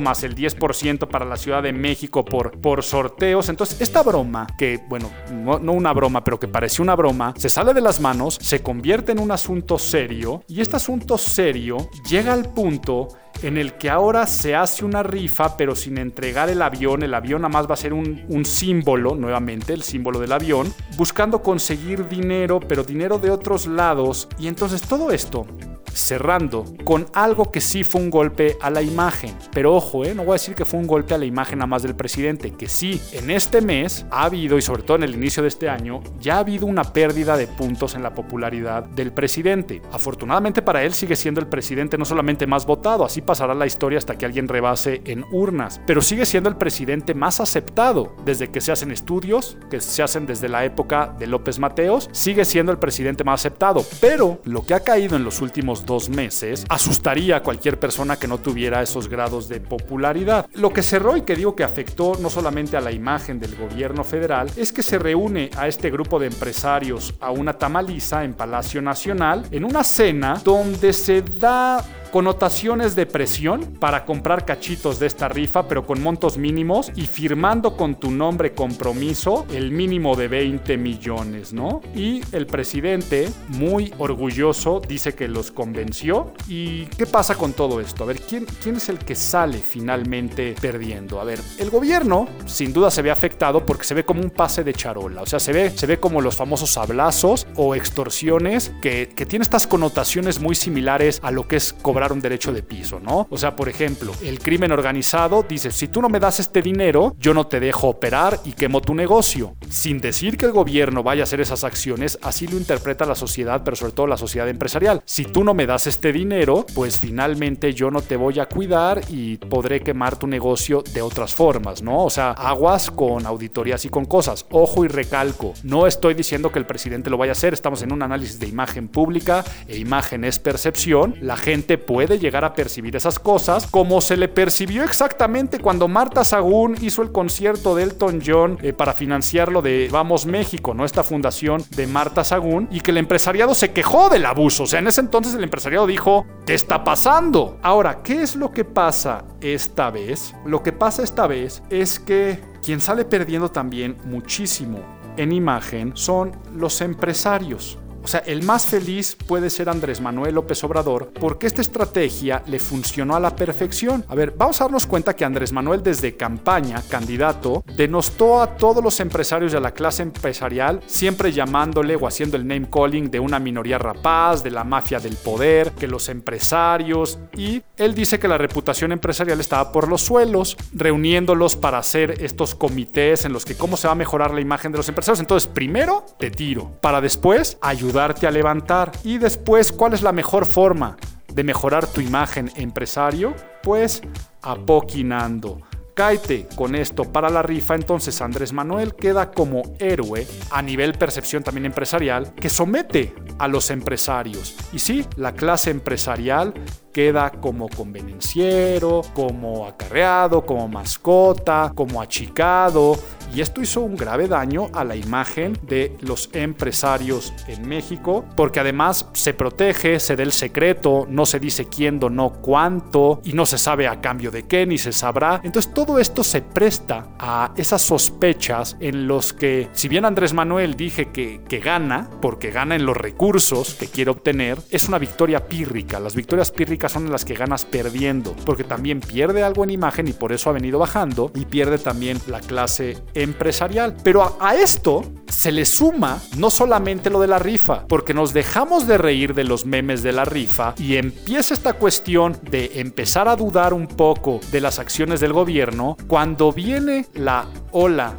[0.00, 3.48] más el 10% para la Ciudad de México por, por sorteos.
[3.48, 7.48] Entonces, esta broma, que bueno, no, no una broma, pero que pareció una broma, se
[7.48, 12.32] sale de las manos, se convierte en un asunto serio y este asunto serio llega
[12.32, 13.08] al punto
[13.44, 17.02] en el que ahora se hace una rifa, pero sin entregar el avión.
[17.02, 20.72] El avión nada más va a ser un, un, símbolo, nuevamente, el símbolo del avión,
[20.96, 24.28] buscando conseguir dinero, pero dinero de otros lados.
[24.38, 25.46] Y entonces todo esto
[25.94, 29.34] cerrando con algo que sí fue un golpe a la imagen.
[29.52, 30.14] Pero ojo, ¿eh?
[30.14, 32.50] no voy a decir que fue un golpe a la imagen nada más del presidente,
[32.52, 35.68] que sí, en este mes ha habido, y sobre todo en el inicio de este
[35.68, 39.80] año, ya ha habido una pérdida de puntos en la popularidad del presidente.
[39.92, 43.98] Afortunadamente para él sigue siendo el presidente no solamente más votado, así pasará la historia
[43.98, 48.60] hasta que alguien rebase en urnas, pero sigue siendo el presidente más aceptado desde que
[48.60, 52.78] se hacen estudios, que se hacen desde la época de López Mateos, sigue siendo el
[52.78, 57.42] presidente más aceptado, pero lo que ha caído en los últimos dos meses asustaría a
[57.42, 60.46] cualquier persona que no tuviera esos grados de popularidad.
[60.54, 64.04] Lo que cerró y que digo que afectó no solamente a la imagen del gobierno
[64.04, 68.80] federal es que se reúne a este grupo de empresarios a una tamaliza en Palacio
[68.80, 75.28] Nacional en una cena donde se da connotaciones de presión para comprar cachitos de esta
[75.28, 80.76] rifa, pero con montos mínimos y firmando con tu nombre compromiso el mínimo de 20
[80.76, 81.80] millones, ¿no?
[81.92, 86.32] Y el presidente, muy orgulloso, dice que los convenció.
[86.46, 88.04] ¿Y qué pasa con todo esto?
[88.04, 91.20] A ver, ¿quién, quién es el que sale finalmente perdiendo?
[91.20, 94.62] A ver, el gobierno sin duda se ve afectado porque se ve como un pase
[94.62, 99.08] de charola, o sea, se ve, se ve como los famosos hablazos o extorsiones que,
[99.08, 103.00] que tiene estas connotaciones muy similares a lo que es cobrar un derecho de piso,
[103.00, 103.26] ¿no?
[103.30, 107.16] O sea, por ejemplo, el crimen organizado dice, si tú no me das este dinero,
[107.18, 109.56] yo no te dejo operar y quemo tu negocio.
[109.68, 113.62] Sin decir que el gobierno vaya a hacer esas acciones, así lo interpreta la sociedad,
[113.64, 115.02] pero sobre todo la sociedad empresarial.
[115.04, 119.00] Si tú no me das este dinero, pues finalmente yo no te voy a cuidar
[119.08, 122.04] y podré quemar tu negocio de otras formas, ¿no?
[122.04, 124.46] O sea, aguas con auditorías y con cosas.
[124.50, 127.92] Ojo y recalco, no estoy diciendo que el presidente lo vaya a hacer, estamos en
[127.92, 131.16] un análisis de imagen pública e imagen es percepción.
[131.20, 135.86] La gente puede puede llegar a percibir esas cosas, como se le percibió exactamente cuando
[135.86, 140.74] Marta Sagún hizo el concierto de Elton John eh, para financiar lo de Vamos México,
[140.74, 140.84] ¿no?
[140.84, 144.64] Esta fundación de Marta Sagún, y que el empresariado se quejó del abuso.
[144.64, 147.58] O sea, en ese entonces el empresariado dijo, ¿qué está pasando?
[147.62, 150.34] Ahora, ¿qué es lo que pasa esta vez?
[150.44, 154.80] Lo que pasa esta vez es que quien sale perdiendo también muchísimo
[155.16, 157.78] en imagen son los empresarios.
[158.04, 162.58] O sea, el más feliz puede ser Andrés Manuel López Obrador porque esta estrategia le
[162.58, 164.04] funcionó a la perfección.
[164.08, 168.84] A ver, vamos a darnos cuenta que Andrés Manuel desde campaña, candidato, denostó a todos
[168.84, 173.38] los empresarios de la clase empresarial, siempre llamándole o haciendo el name calling de una
[173.38, 178.36] minoría rapaz, de la mafia del poder, que los empresarios, y él dice que la
[178.36, 183.78] reputación empresarial estaba por los suelos, reuniéndolos para hacer estos comités en los que cómo
[183.78, 185.20] se va a mejorar la imagen de los empresarios.
[185.20, 188.90] Entonces, primero te tiro, para después ayudar ayudarte a levantar.
[189.04, 190.96] Y después, ¿cuál es la mejor forma
[191.32, 193.34] de mejorar tu imagen empresario?
[193.62, 194.02] Pues
[194.42, 195.60] apoquinando.
[195.94, 201.44] Cáete con esto para la rifa, entonces Andrés Manuel queda como héroe a nivel percepción
[201.44, 204.56] también empresarial que somete a los empresarios.
[204.72, 206.52] Y sí, la clase empresarial
[206.94, 212.96] queda como convenenciero, como acarreado, como mascota, como achicado.
[213.34, 218.60] Y esto hizo un grave daño a la imagen de los empresarios en México, porque
[218.60, 223.44] además se protege, se da el secreto, no se dice quién donó cuánto y no
[223.44, 225.40] se sabe a cambio de qué ni se sabrá.
[225.42, 230.76] Entonces todo esto se presta a esas sospechas en los que, si bien Andrés Manuel
[230.76, 235.44] dije que, que gana, porque gana en los recursos que quiere obtener, es una victoria
[235.48, 235.98] pírrica.
[235.98, 240.12] Las victorias pírricas son las que ganas perdiendo, porque también pierde algo en imagen y
[240.12, 243.96] por eso ha venido bajando y pierde también la clase empresarial.
[244.02, 248.86] Pero a, esto se le suma no solamente lo de la rifa, porque nos dejamos
[248.86, 253.36] de reír de los memes de la rifa y empieza esta cuestión de empezar a
[253.36, 258.14] dudar un poco de las acciones del gobierno cuando viene la ola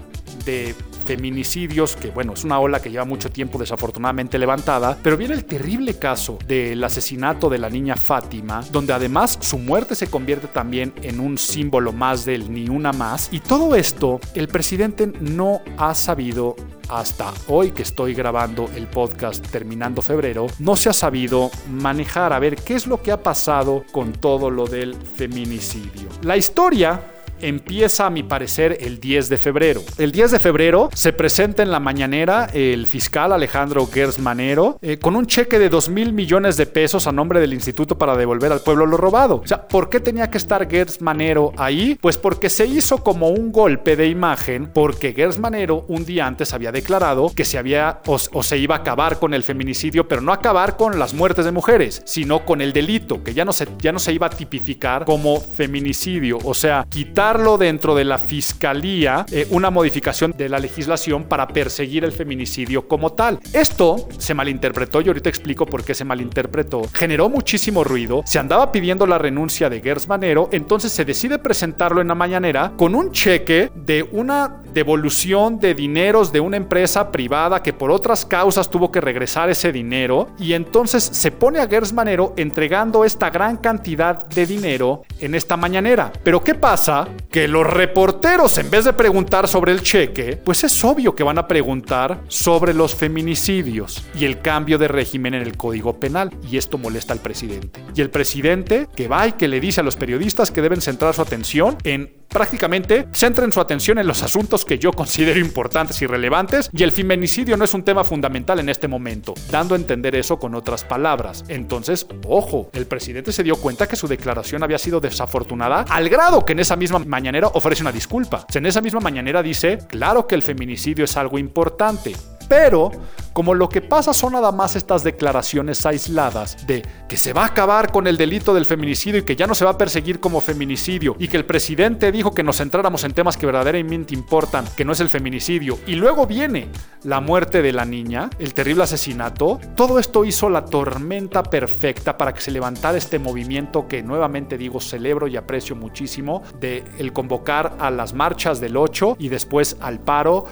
[0.45, 0.76] de
[1.06, 5.45] feminicidios, que bueno, es una ola que lleva mucho tiempo desafortunadamente levantada, pero viene el
[5.45, 10.93] terrible caso del asesinato de la niña Fátima, donde además su muerte se convierte también
[11.01, 15.93] en un símbolo más del ni una más, y todo esto el presidente no ha
[15.93, 16.56] sabido
[16.89, 22.39] hasta hoy que estoy grabando el podcast terminando febrero, no se ha sabido manejar a
[22.39, 26.10] ver qué es lo que ha pasado con todo lo del feminicidio.
[26.22, 29.81] La historia empieza a mi parecer el 10 de febrero.
[29.97, 35.15] El 10 de febrero se presenta en la mañanera el fiscal Alejandro Gersmanero eh, con
[35.15, 38.61] un cheque de 2 mil millones de pesos a nombre del instituto para devolver al
[38.61, 39.41] pueblo lo robado.
[39.43, 41.97] O sea, ¿por qué tenía que estar Gersmanero ahí?
[41.99, 46.71] Pues porque se hizo como un golpe de imagen porque Gersmanero un día antes había
[46.71, 50.31] declarado que se había o, o se iba a acabar con el feminicidio, pero no
[50.31, 53.91] acabar con las muertes de mujeres, sino con el delito, que ya no se, ya
[53.91, 59.47] no se iba a tipificar como feminicidio, o sea, quitar dentro de la fiscalía eh,
[59.49, 63.39] una modificación de la legislación para perseguir el feminicidio como tal.
[63.51, 66.84] Esto se malinterpretó y ahorita explico por qué se malinterpretó.
[66.93, 71.99] Generó muchísimo ruido, se andaba pidiendo la renuncia de Gers Manero, entonces se decide presentarlo
[71.99, 77.63] en la mañanera con un cheque de una devolución de dineros de una empresa privada
[77.63, 81.91] que por otras causas tuvo que regresar ese dinero y entonces se pone a Gers
[81.91, 86.11] Manero entregando esta gran cantidad de dinero en esta mañanera.
[86.23, 87.07] Pero ¿qué pasa?
[87.30, 91.38] Que los reporteros, en vez de preguntar sobre el cheque, pues es obvio que van
[91.38, 96.32] a preguntar sobre los feminicidios y el cambio de régimen en el Código Penal.
[96.49, 97.82] Y esto molesta al presidente.
[97.95, 101.13] Y el presidente que va y que le dice a los periodistas que deben centrar
[101.13, 106.07] su atención en prácticamente centren su atención en los asuntos que yo considero importantes y
[106.07, 110.16] relevantes y el feminicidio no es un tema fundamental en este momento, dando a entender
[110.16, 111.45] eso con otras palabras.
[111.47, 116.43] Entonces, ojo, el presidente se dio cuenta que su declaración había sido desafortunada al grado
[116.43, 118.45] que en esa misma mañanera ofrece una disculpa.
[118.53, 122.16] En esa misma mañanera dice, claro que el feminicidio es algo importante,
[122.47, 122.91] pero
[123.35, 127.47] como lo que pasa son nada más estas declaraciones aisladas de que se va a
[127.47, 130.39] acabar con el delito del feminicidio y que ya no se va a perseguir como
[130.39, 134.85] feminicidio y que el presidente dijo que nos centráramos en temas que verdaderamente importan, que
[134.85, 136.69] no es el feminicidio, y luego viene
[137.03, 142.33] la muerte de la niña, el terrible asesinato, todo esto hizo la tormenta perfecta para
[142.33, 147.75] que se levantara este movimiento que nuevamente digo celebro y aprecio muchísimo de el convocar
[147.79, 150.45] a las marchas del 8 y después al paro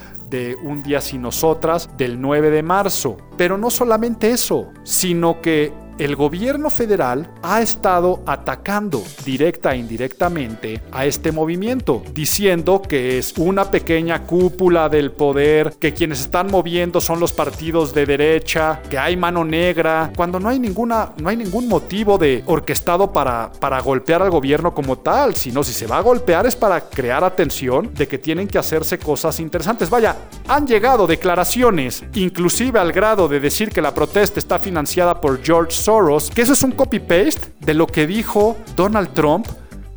[0.63, 3.17] Un día sin nosotras del 9 de marzo.
[3.37, 10.81] Pero no solamente eso, sino que el gobierno federal ha estado atacando directa e indirectamente
[10.91, 16.99] a este movimiento, diciendo que es una pequeña cúpula del poder, que quienes están moviendo
[16.99, 21.37] son los partidos de derecha, que hay mano negra, cuando no hay ninguna no hay
[21.37, 25.97] ningún motivo de orquestado para para golpear al gobierno como tal, sino si se va
[25.97, 29.89] a golpear es para crear atención de que tienen que hacerse cosas interesantes.
[29.89, 30.15] Vaya,
[30.47, 35.82] han llegado declaraciones inclusive al grado de decir que la protesta está financiada por George
[35.83, 39.45] Soros, que eso es un copy-paste de lo que dijo Donald Trump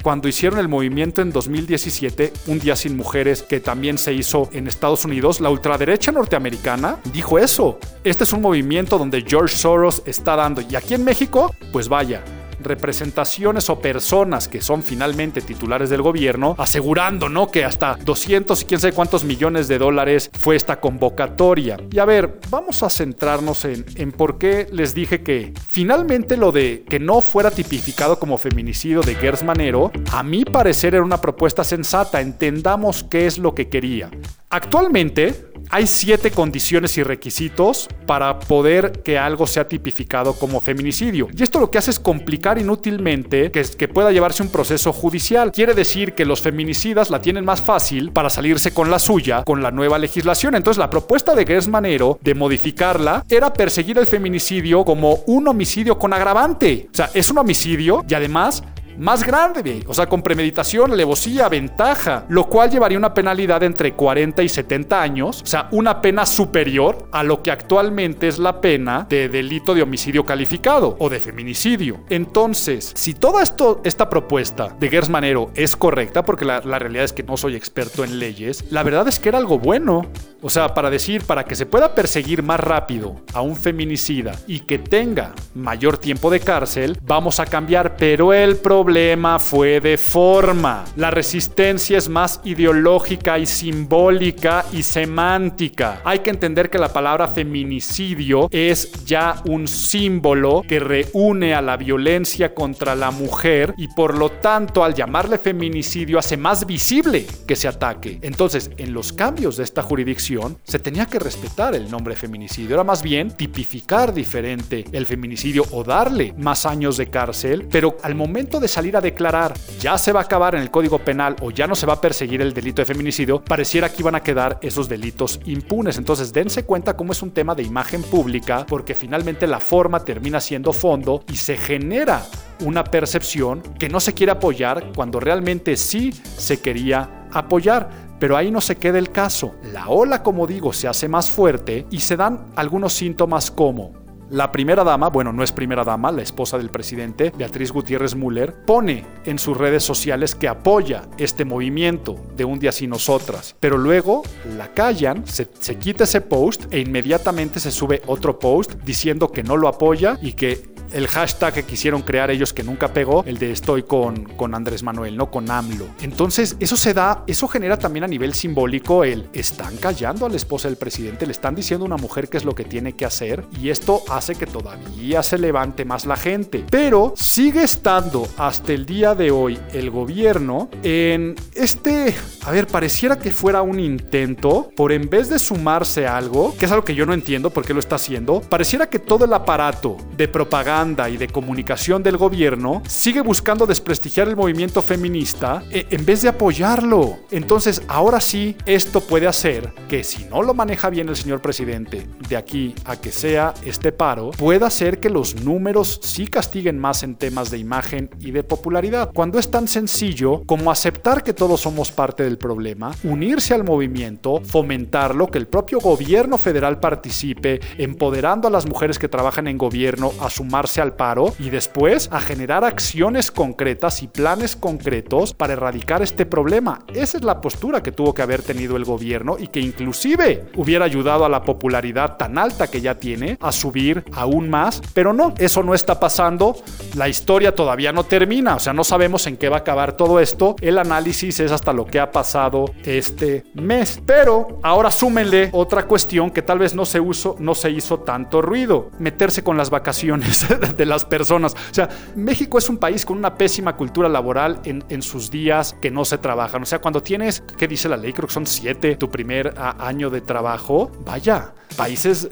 [0.03, 4.69] cuando hicieron el movimiento en 2017, Un Día Sin Mujeres, que también se hizo en
[4.69, 7.81] Estados Unidos, la ultraderecha norteamericana dijo eso.
[8.05, 10.61] Este es un movimiento donde George Soros está dando.
[10.61, 12.23] Y aquí en México, pues vaya,
[12.67, 17.51] representaciones o personas que son finalmente titulares del gobierno, asegurando, ¿no?
[17.51, 21.79] Que hasta 200 y quién sabe cuántos millones de dólares fue esta convocatoria.
[21.91, 26.53] Y a ver, vamos a centrarnos en, en por qué les dije que finalmente lo
[26.53, 31.21] de que no fuera tipificado como feminicidio de Gers Manero, a mi parecer era una
[31.21, 32.21] propuesta sensata.
[32.21, 34.11] Entendamos qué es lo que quería.
[34.49, 41.29] Actualmente hay siete condiciones y requisitos para poder que algo sea tipificado como feminicidio.
[41.37, 45.51] Y esto lo que hace es complicar inútilmente que, pueda llevarse un proceso judicial.
[45.51, 49.63] Quiere decir que los feminicidas la tienen más fácil para salirse con la suya con
[49.63, 50.55] la nueva legislación.
[50.55, 55.99] Entonces la propuesta de Gers Manero de modificarla era perseguir el feminicidio como un homicidio
[55.99, 56.89] con agravante.
[56.93, 58.63] O sea, es un homicidio y además
[58.99, 64.43] más grande, o sea, con premeditación, alevosía, ventaja, lo cual llevaría una penalidad entre 40
[64.43, 69.07] y 70 años, o sea, una pena superior a lo que actualmente es la pena
[69.09, 72.01] de delito de homicidio calificado o de feminicidio.
[72.09, 77.13] Entonces, si toda esta propuesta de Gers Manero es correcta, porque la, la realidad es
[77.13, 80.07] que no soy experto en leyes, la verdad es que era algo bueno.
[80.43, 84.61] O sea, para decir, para que se pueda perseguir más rápido a un feminicida y
[84.61, 89.99] que tenga mayor tiempo de cárcel, vamos a cambiar, pero el problema problema fue de
[89.99, 90.85] forma.
[90.95, 96.01] La resistencia es más ideológica y simbólica y semántica.
[96.05, 101.77] Hay que entender que la palabra feminicidio es ya un símbolo que reúne a la
[101.77, 107.57] violencia contra la mujer y por lo tanto al llamarle feminicidio hace más visible que
[107.57, 108.21] se ataque.
[108.23, 112.77] Entonces, en los cambios de esta jurisdicción se tenía que respetar el nombre feminicidio.
[112.77, 118.15] Era más bien tipificar diferente el feminicidio o darle más años de cárcel, pero al
[118.15, 121.51] momento de salir a declarar ya se va a acabar en el Código Penal o
[121.51, 124.59] ya no se va a perseguir el delito de feminicidio, pareciera que iban a quedar
[124.61, 125.97] esos delitos impunes.
[125.97, 130.41] Entonces dense cuenta cómo es un tema de imagen pública, porque finalmente la forma termina
[130.41, 132.27] siendo fondo y se genera
[132.67, 137.89] una percepción que no se quiere apoyar cuando realmente sí se quería apoyar.
[138.19, 139.55] Pero ahí no se queda el caso.
[139.73, 144.51] La ola, como digo, se hace más fuerte y se dan algunos síntomas como la
[144.51, 149.05] primera dama, bueno, no es primera dama, la esposa del presidente, Beatriz Gutiérrez Müller, pone
[149.25, 154.23] en sus redes sociales que apoya este movimiento de un día sin nosotras, pero luego
[154.57, 159.43] la callan, se, se quita ese post e inmediatamente se sube otro post diciendo que
[159.43, 163.39] no lo apoya y que el hashtag que quisieron crear ellos que nunca pegó, el
[163.39, 165.87] de estoy con, con Andrés Manuel, no con AMLO.
[166.01, 170.37] Entonces, eso se da, eso genera también a nivel simbólico el están callando a la
[170.37, 173.05] esposa del presidente, le están diciendo a una mujer qué es lo que tiene que
[173.05, 176.65] hacer y esto hace que todavía se levante más la gente.
[176.71, 182.15] Pero sigue estando hasta el día de hoy el gobierno en este,
[182.45, 186.67] a ver, pareciera que fuera un intento por en vez de sumarse a algo, que
[186.67, 189.33] es algo que yo no entiendo por qué lo está haciendo, pareciera que todo el
[189.33, 195.87] aparato de propaganda y de comunicación del gobierno sigue buscando desprestigiar el movimiento feminista eh,
[195.91, 197.19] en vez de apoyarlo.
[197.31, 202.07] Entonces, ahora sí, esto puede hacer que si no lo maneja bien el señor presidente,
[202.29, 207.03] de aquí a que sea este paro, pueda hacer que los números sí castiguen más
[207.03, 209.11] en temas de imagen y de popularidad.
[209.13, 214.43] Cuando es tan sencillo como aceptar que todos somos parte del problema, unirse al movimiento,
[214.45, 220.13] fomentarlo, que el propio gobierno federal participe, empoderando a las mujeres que trabajan en gobierno
[220.21, 226.03] a sumar al paro y después a generar acciones concretas y planes concretos para erradicar
[226.03, 226.81] este problema.
[226.93, 230.85] Esa es la postura que tuvo que haber tenido el gobierno y que inclusive hubiera
[230.85, 235.35] ayudado a la popularidad tan alta que ya tiene a subir aún más, pero no,
[235.39, 236.57] eso no está pasando.
[236.95, 240.21] La historia todavía no termina, o sea, no sabemos en qué va a acabar todo
[240.21, 240.57] esto.
[240.61, 244.01] El análisis es hasta lo que ha pasado este mes.
[244.05, 248.43] Pero ahora súmenle otra cuestión que tal vez no se, uso, no se hizo tanto
[248.43, 250.47] ruido, meterse con las vacaciones.
[250.77, 251.55] de las personas.
[251.55, 255.77] O sea, México es un país con una pésima cultura laboral en, en sus días
[255.81, 256.63] que no se trabajan.
[256.63, 258.13] O sea, cuando tienes, ¿qué dice la ley?
[258.13, 260.91] Creo que son siete tu primer año de trabajo.
[261.05, 262.29] Vaya, países,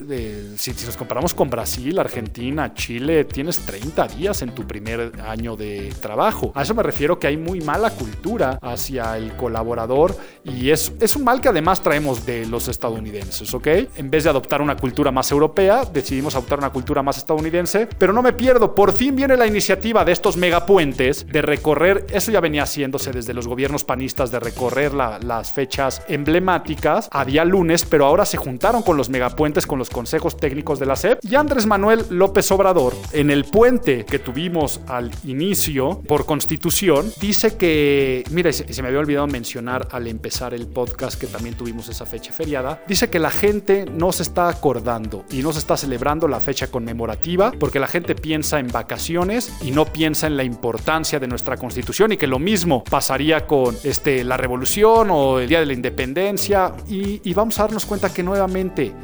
[0.56, 5.54] si, si, nos comparamos con Brasil, Argentina, Chile, tienes 30 días en tu primer año
[5.54, 6.50] de trabajo.
[6.52, 11.14] A eso me refiero que hay muy mala cultura hacia el colaborador y es, es
[11.14, 13.68] un mal que además traemos de los estadounidenses, ¿ok?
[13.94, 18.12] En vez de adoptar una cultura más europea, decidimos adoptar una cultura más estadounidense, pero
[18.12, 22.40] no me pierdo, por fin viene la iniciativa de estos megapuentes de recorrer, eso ya
[22.40, 27.84] venía haciéndose desde los gobiernos panistas, de recorrer la, las fechas emblemáticas a día lunes,
[27.84, 31.36] pero ahora se juntaron con los megapuentes, con los consejos técnicos de la SEP y
[31.44, 38.24] Andrés Manuel López Obrador, en el puente que tuvimos al inicio por constitución, dice que,
[38.30, 42.06] mira, se, se me había olvidado mencionar al empezar el podcast que también tuvimos esa
[42.06, 46.28] fecha feriada, dice que la gente no se está acordando y no se está celebrando
[46.28, 51.20] la fecha conmemorativa porque la gente piensa en vacaciones y no piensa en la importancia
[51.20, 55.60] de nuestra constitución y que lo mismo pasaría con este, la revolución o el día
[55.60, 56.72] de la independencia.
[56.88, 58.94] Y, y vamos a darnos cuenta que nuevamente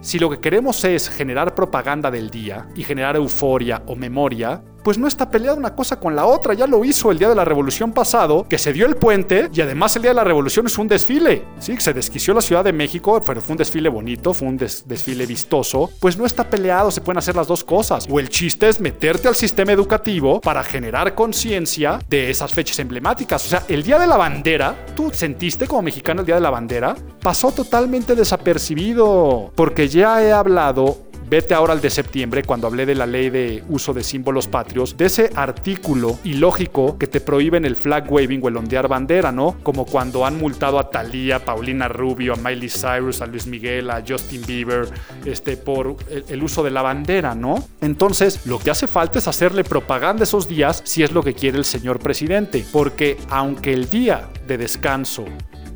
[0.00, 4.98] si lo que queremos es generar propaganda del día y generar euforia o memoria, pues
[4.98, 6.54] no está peleada una cosa con la otra.
[6.54, 9.60] Ya lo hizo el día de la revolución pasado, que se dio el puente y
[9.60, 11.44] además el día de la revolución es un desfile.
[11.58, 14.86] Sí, se desquició la Ciudad de México, pero fue un desfile bonito, fue un des
[14.86, 15.90] desfile vistoso.
[16.00, 18.06] Pues no está peleado, se pueden hacer las dos cosas.
[18.10, 23.44] O el chiste es meterte al sistema educativo para generar conciencia de esas fechas emblemáticas.
[23.46, 26.50] O sea, el día de la bandera, tú sentiste como mexicano el día de la
[26.50, 29.52] bandera, pasó totalmente desapercibido.
[29.54, 33.62] Porque ya he hablado Vete ahora al de septiembre, cuando hablé de la ley de
[33.68, 38.48] uso de símbolos patrios, de ese artículo ilógico que te prohíben el flag waving o
[38.48, 39.56] el ondear bandera, ¿no?
[39.62, 44.02] Como cuando han multado a Thalía, Paulina Rubio, a Miley Cyrus, a Luis Miguel, a
[44.08, 44.88] Justin Bieber,
[45.26, 47.62] este, por el, el uso de la bandera, ¿no?
[47.82, 51.58] Entonces, lo que hace falta es hacerle propaganda esos días si es lo que quiere
[51.58, 55.26] el señor presidente, porque aunque el día de descanso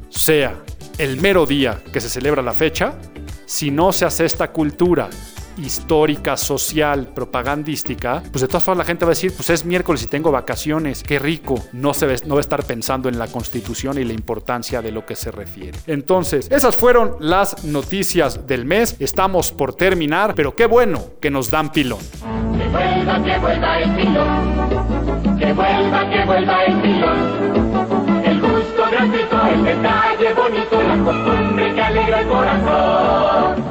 [0.08, 0.62] sea
[0.96, 2.94] el mero día que se celebra la fecha,
[3.44, 5.10] si no se hace esta cultura
[5.58, 10.02] histórica, social, propagandística, pues de todas formas la gente va a decir, pues es miércoles
[10.02, 11.62] y tengo vacaciones, qué rico.
[11.72, 15.04] No, se no va a estar pensando en la constitución y la importancia de lo
[15.06, 15.78] que se refiere.
[15.86, 18.96] Entonces, esas fueron las noticias del mes.
[18.98, 22.00] Estamos por terminar, pero qué bueno que nos dan pilón.
[22.58, 25.38] Que vuelva, que vuelva el pilón.
[25.38, 28.22] Que vuelva, que vuelva el pilón.
[28.24, 33.61] El gusto gratuito, el detalle bonito, la costumbre que alegra el corazón.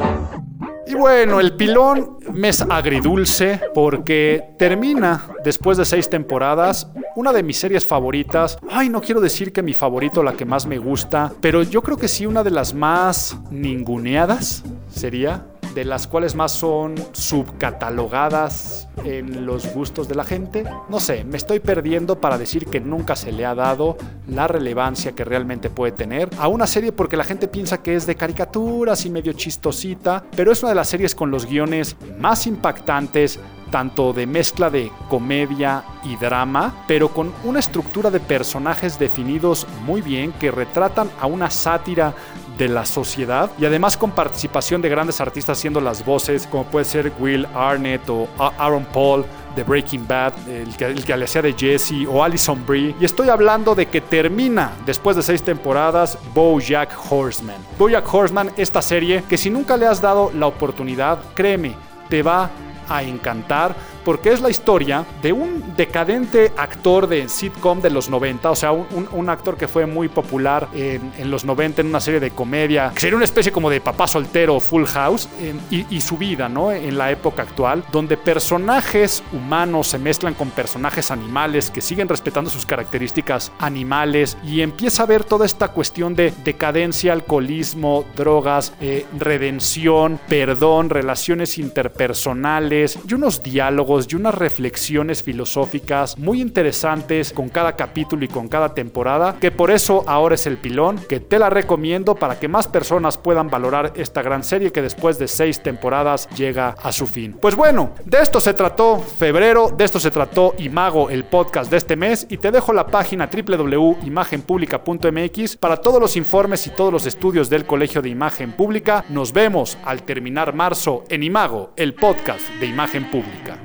[0.91, 7.57] Y bueno, el pilón mes agridulce porque termina después de seis temporadas una de mis
[7.57, 8.57] series favoritas.
[8.69, 11.95] Ay, no quiero decir que mi favorito, la que más me gusta, pero yo creo
[11.95, 19.45] que sí una de las más ninguneadas sería de las cuales más son subcatalogadas en
[19.45, 20.63] los gustos de la gente.
[20.89, 23.97] No sé, me estoy perdiendo para decir que nunca se le ha dado
[24.27, 28.05] la relevancia que realmente puede tener a una serie porque la gente piensa que es
[28.05, 32.47] de caricaturas y medio chistosita, pero es una de las series con los guiones más
[32.47, 33.39] impactantes,
[33.71, 40.01] tanto de mezcla de comedia y drama, pero con una estructura de personajes definidos muy
[40.01, 42.13] bien que retratan a una sátira
[42.61, 46.85] de la sociedad y además con participación de grandes artistas haciendo las voces como puede
[46.85, 51.41] ser Will Arnett o Aaron Paul de Breaking Bad, el que, el que le hacía
[51.41, 52.95] de Jesse o Alison Brie.
[52.99, 57.57] Y estoy hablando de que termina después de seis temporadas Bojack Horseman.
[57.79, 61.73] Bojack Horseman, esta serie que si nunca le has dado la oportunidad, créeme,
[62.09, 62.51] te va
[62.87, 68.51] a encantar porque es la historia de un decadente actor de sitcom de los 90,
[68.51, 72.31] o sea, un, actor que fue muy popular en, los 90 en una serie de
[72.31, 75.29] comedia, que sería una especie como de papá soltero Full House,
[75.69, 76.71] y, su vida, ¿no?
[76.71, 82.49] En la época actual, donde personajes humanos se mezclan con personajes animales que siguen respetando
[82.49, 89.05] sus características animales, y empieza a ver toda esta cuestión de decadencia, alcoholismo, drogas, eh,
[89.17, 93.43] redención, perdón, relaciones interpersonales y unos
[93.91, 99.69] y unas reflexiones filosóficas muy interesantes con cada capítulo y con cada temporada, que por
[99.69, 103.91] eso ahora es el pilón, que te la recomiendo para que más personas puedan valorar
[103.95, 107.35] esta gran serie que después de seis temporadas llega a su fin.
[107.41, 111.75] Pues bueno, de esto se trató febrero, de esto se trató Imago, el podcast de
[111.77, 117.05] este mes, y te dejo la página www.imagenpublica.mx para todos los informes y todos los
[117.05, 119.03] estudios del Colegio de Imagen Pública.
[119.09, 123.59] Nos vemos al terminar marzo en Imago, el podcast de Imagen Pública.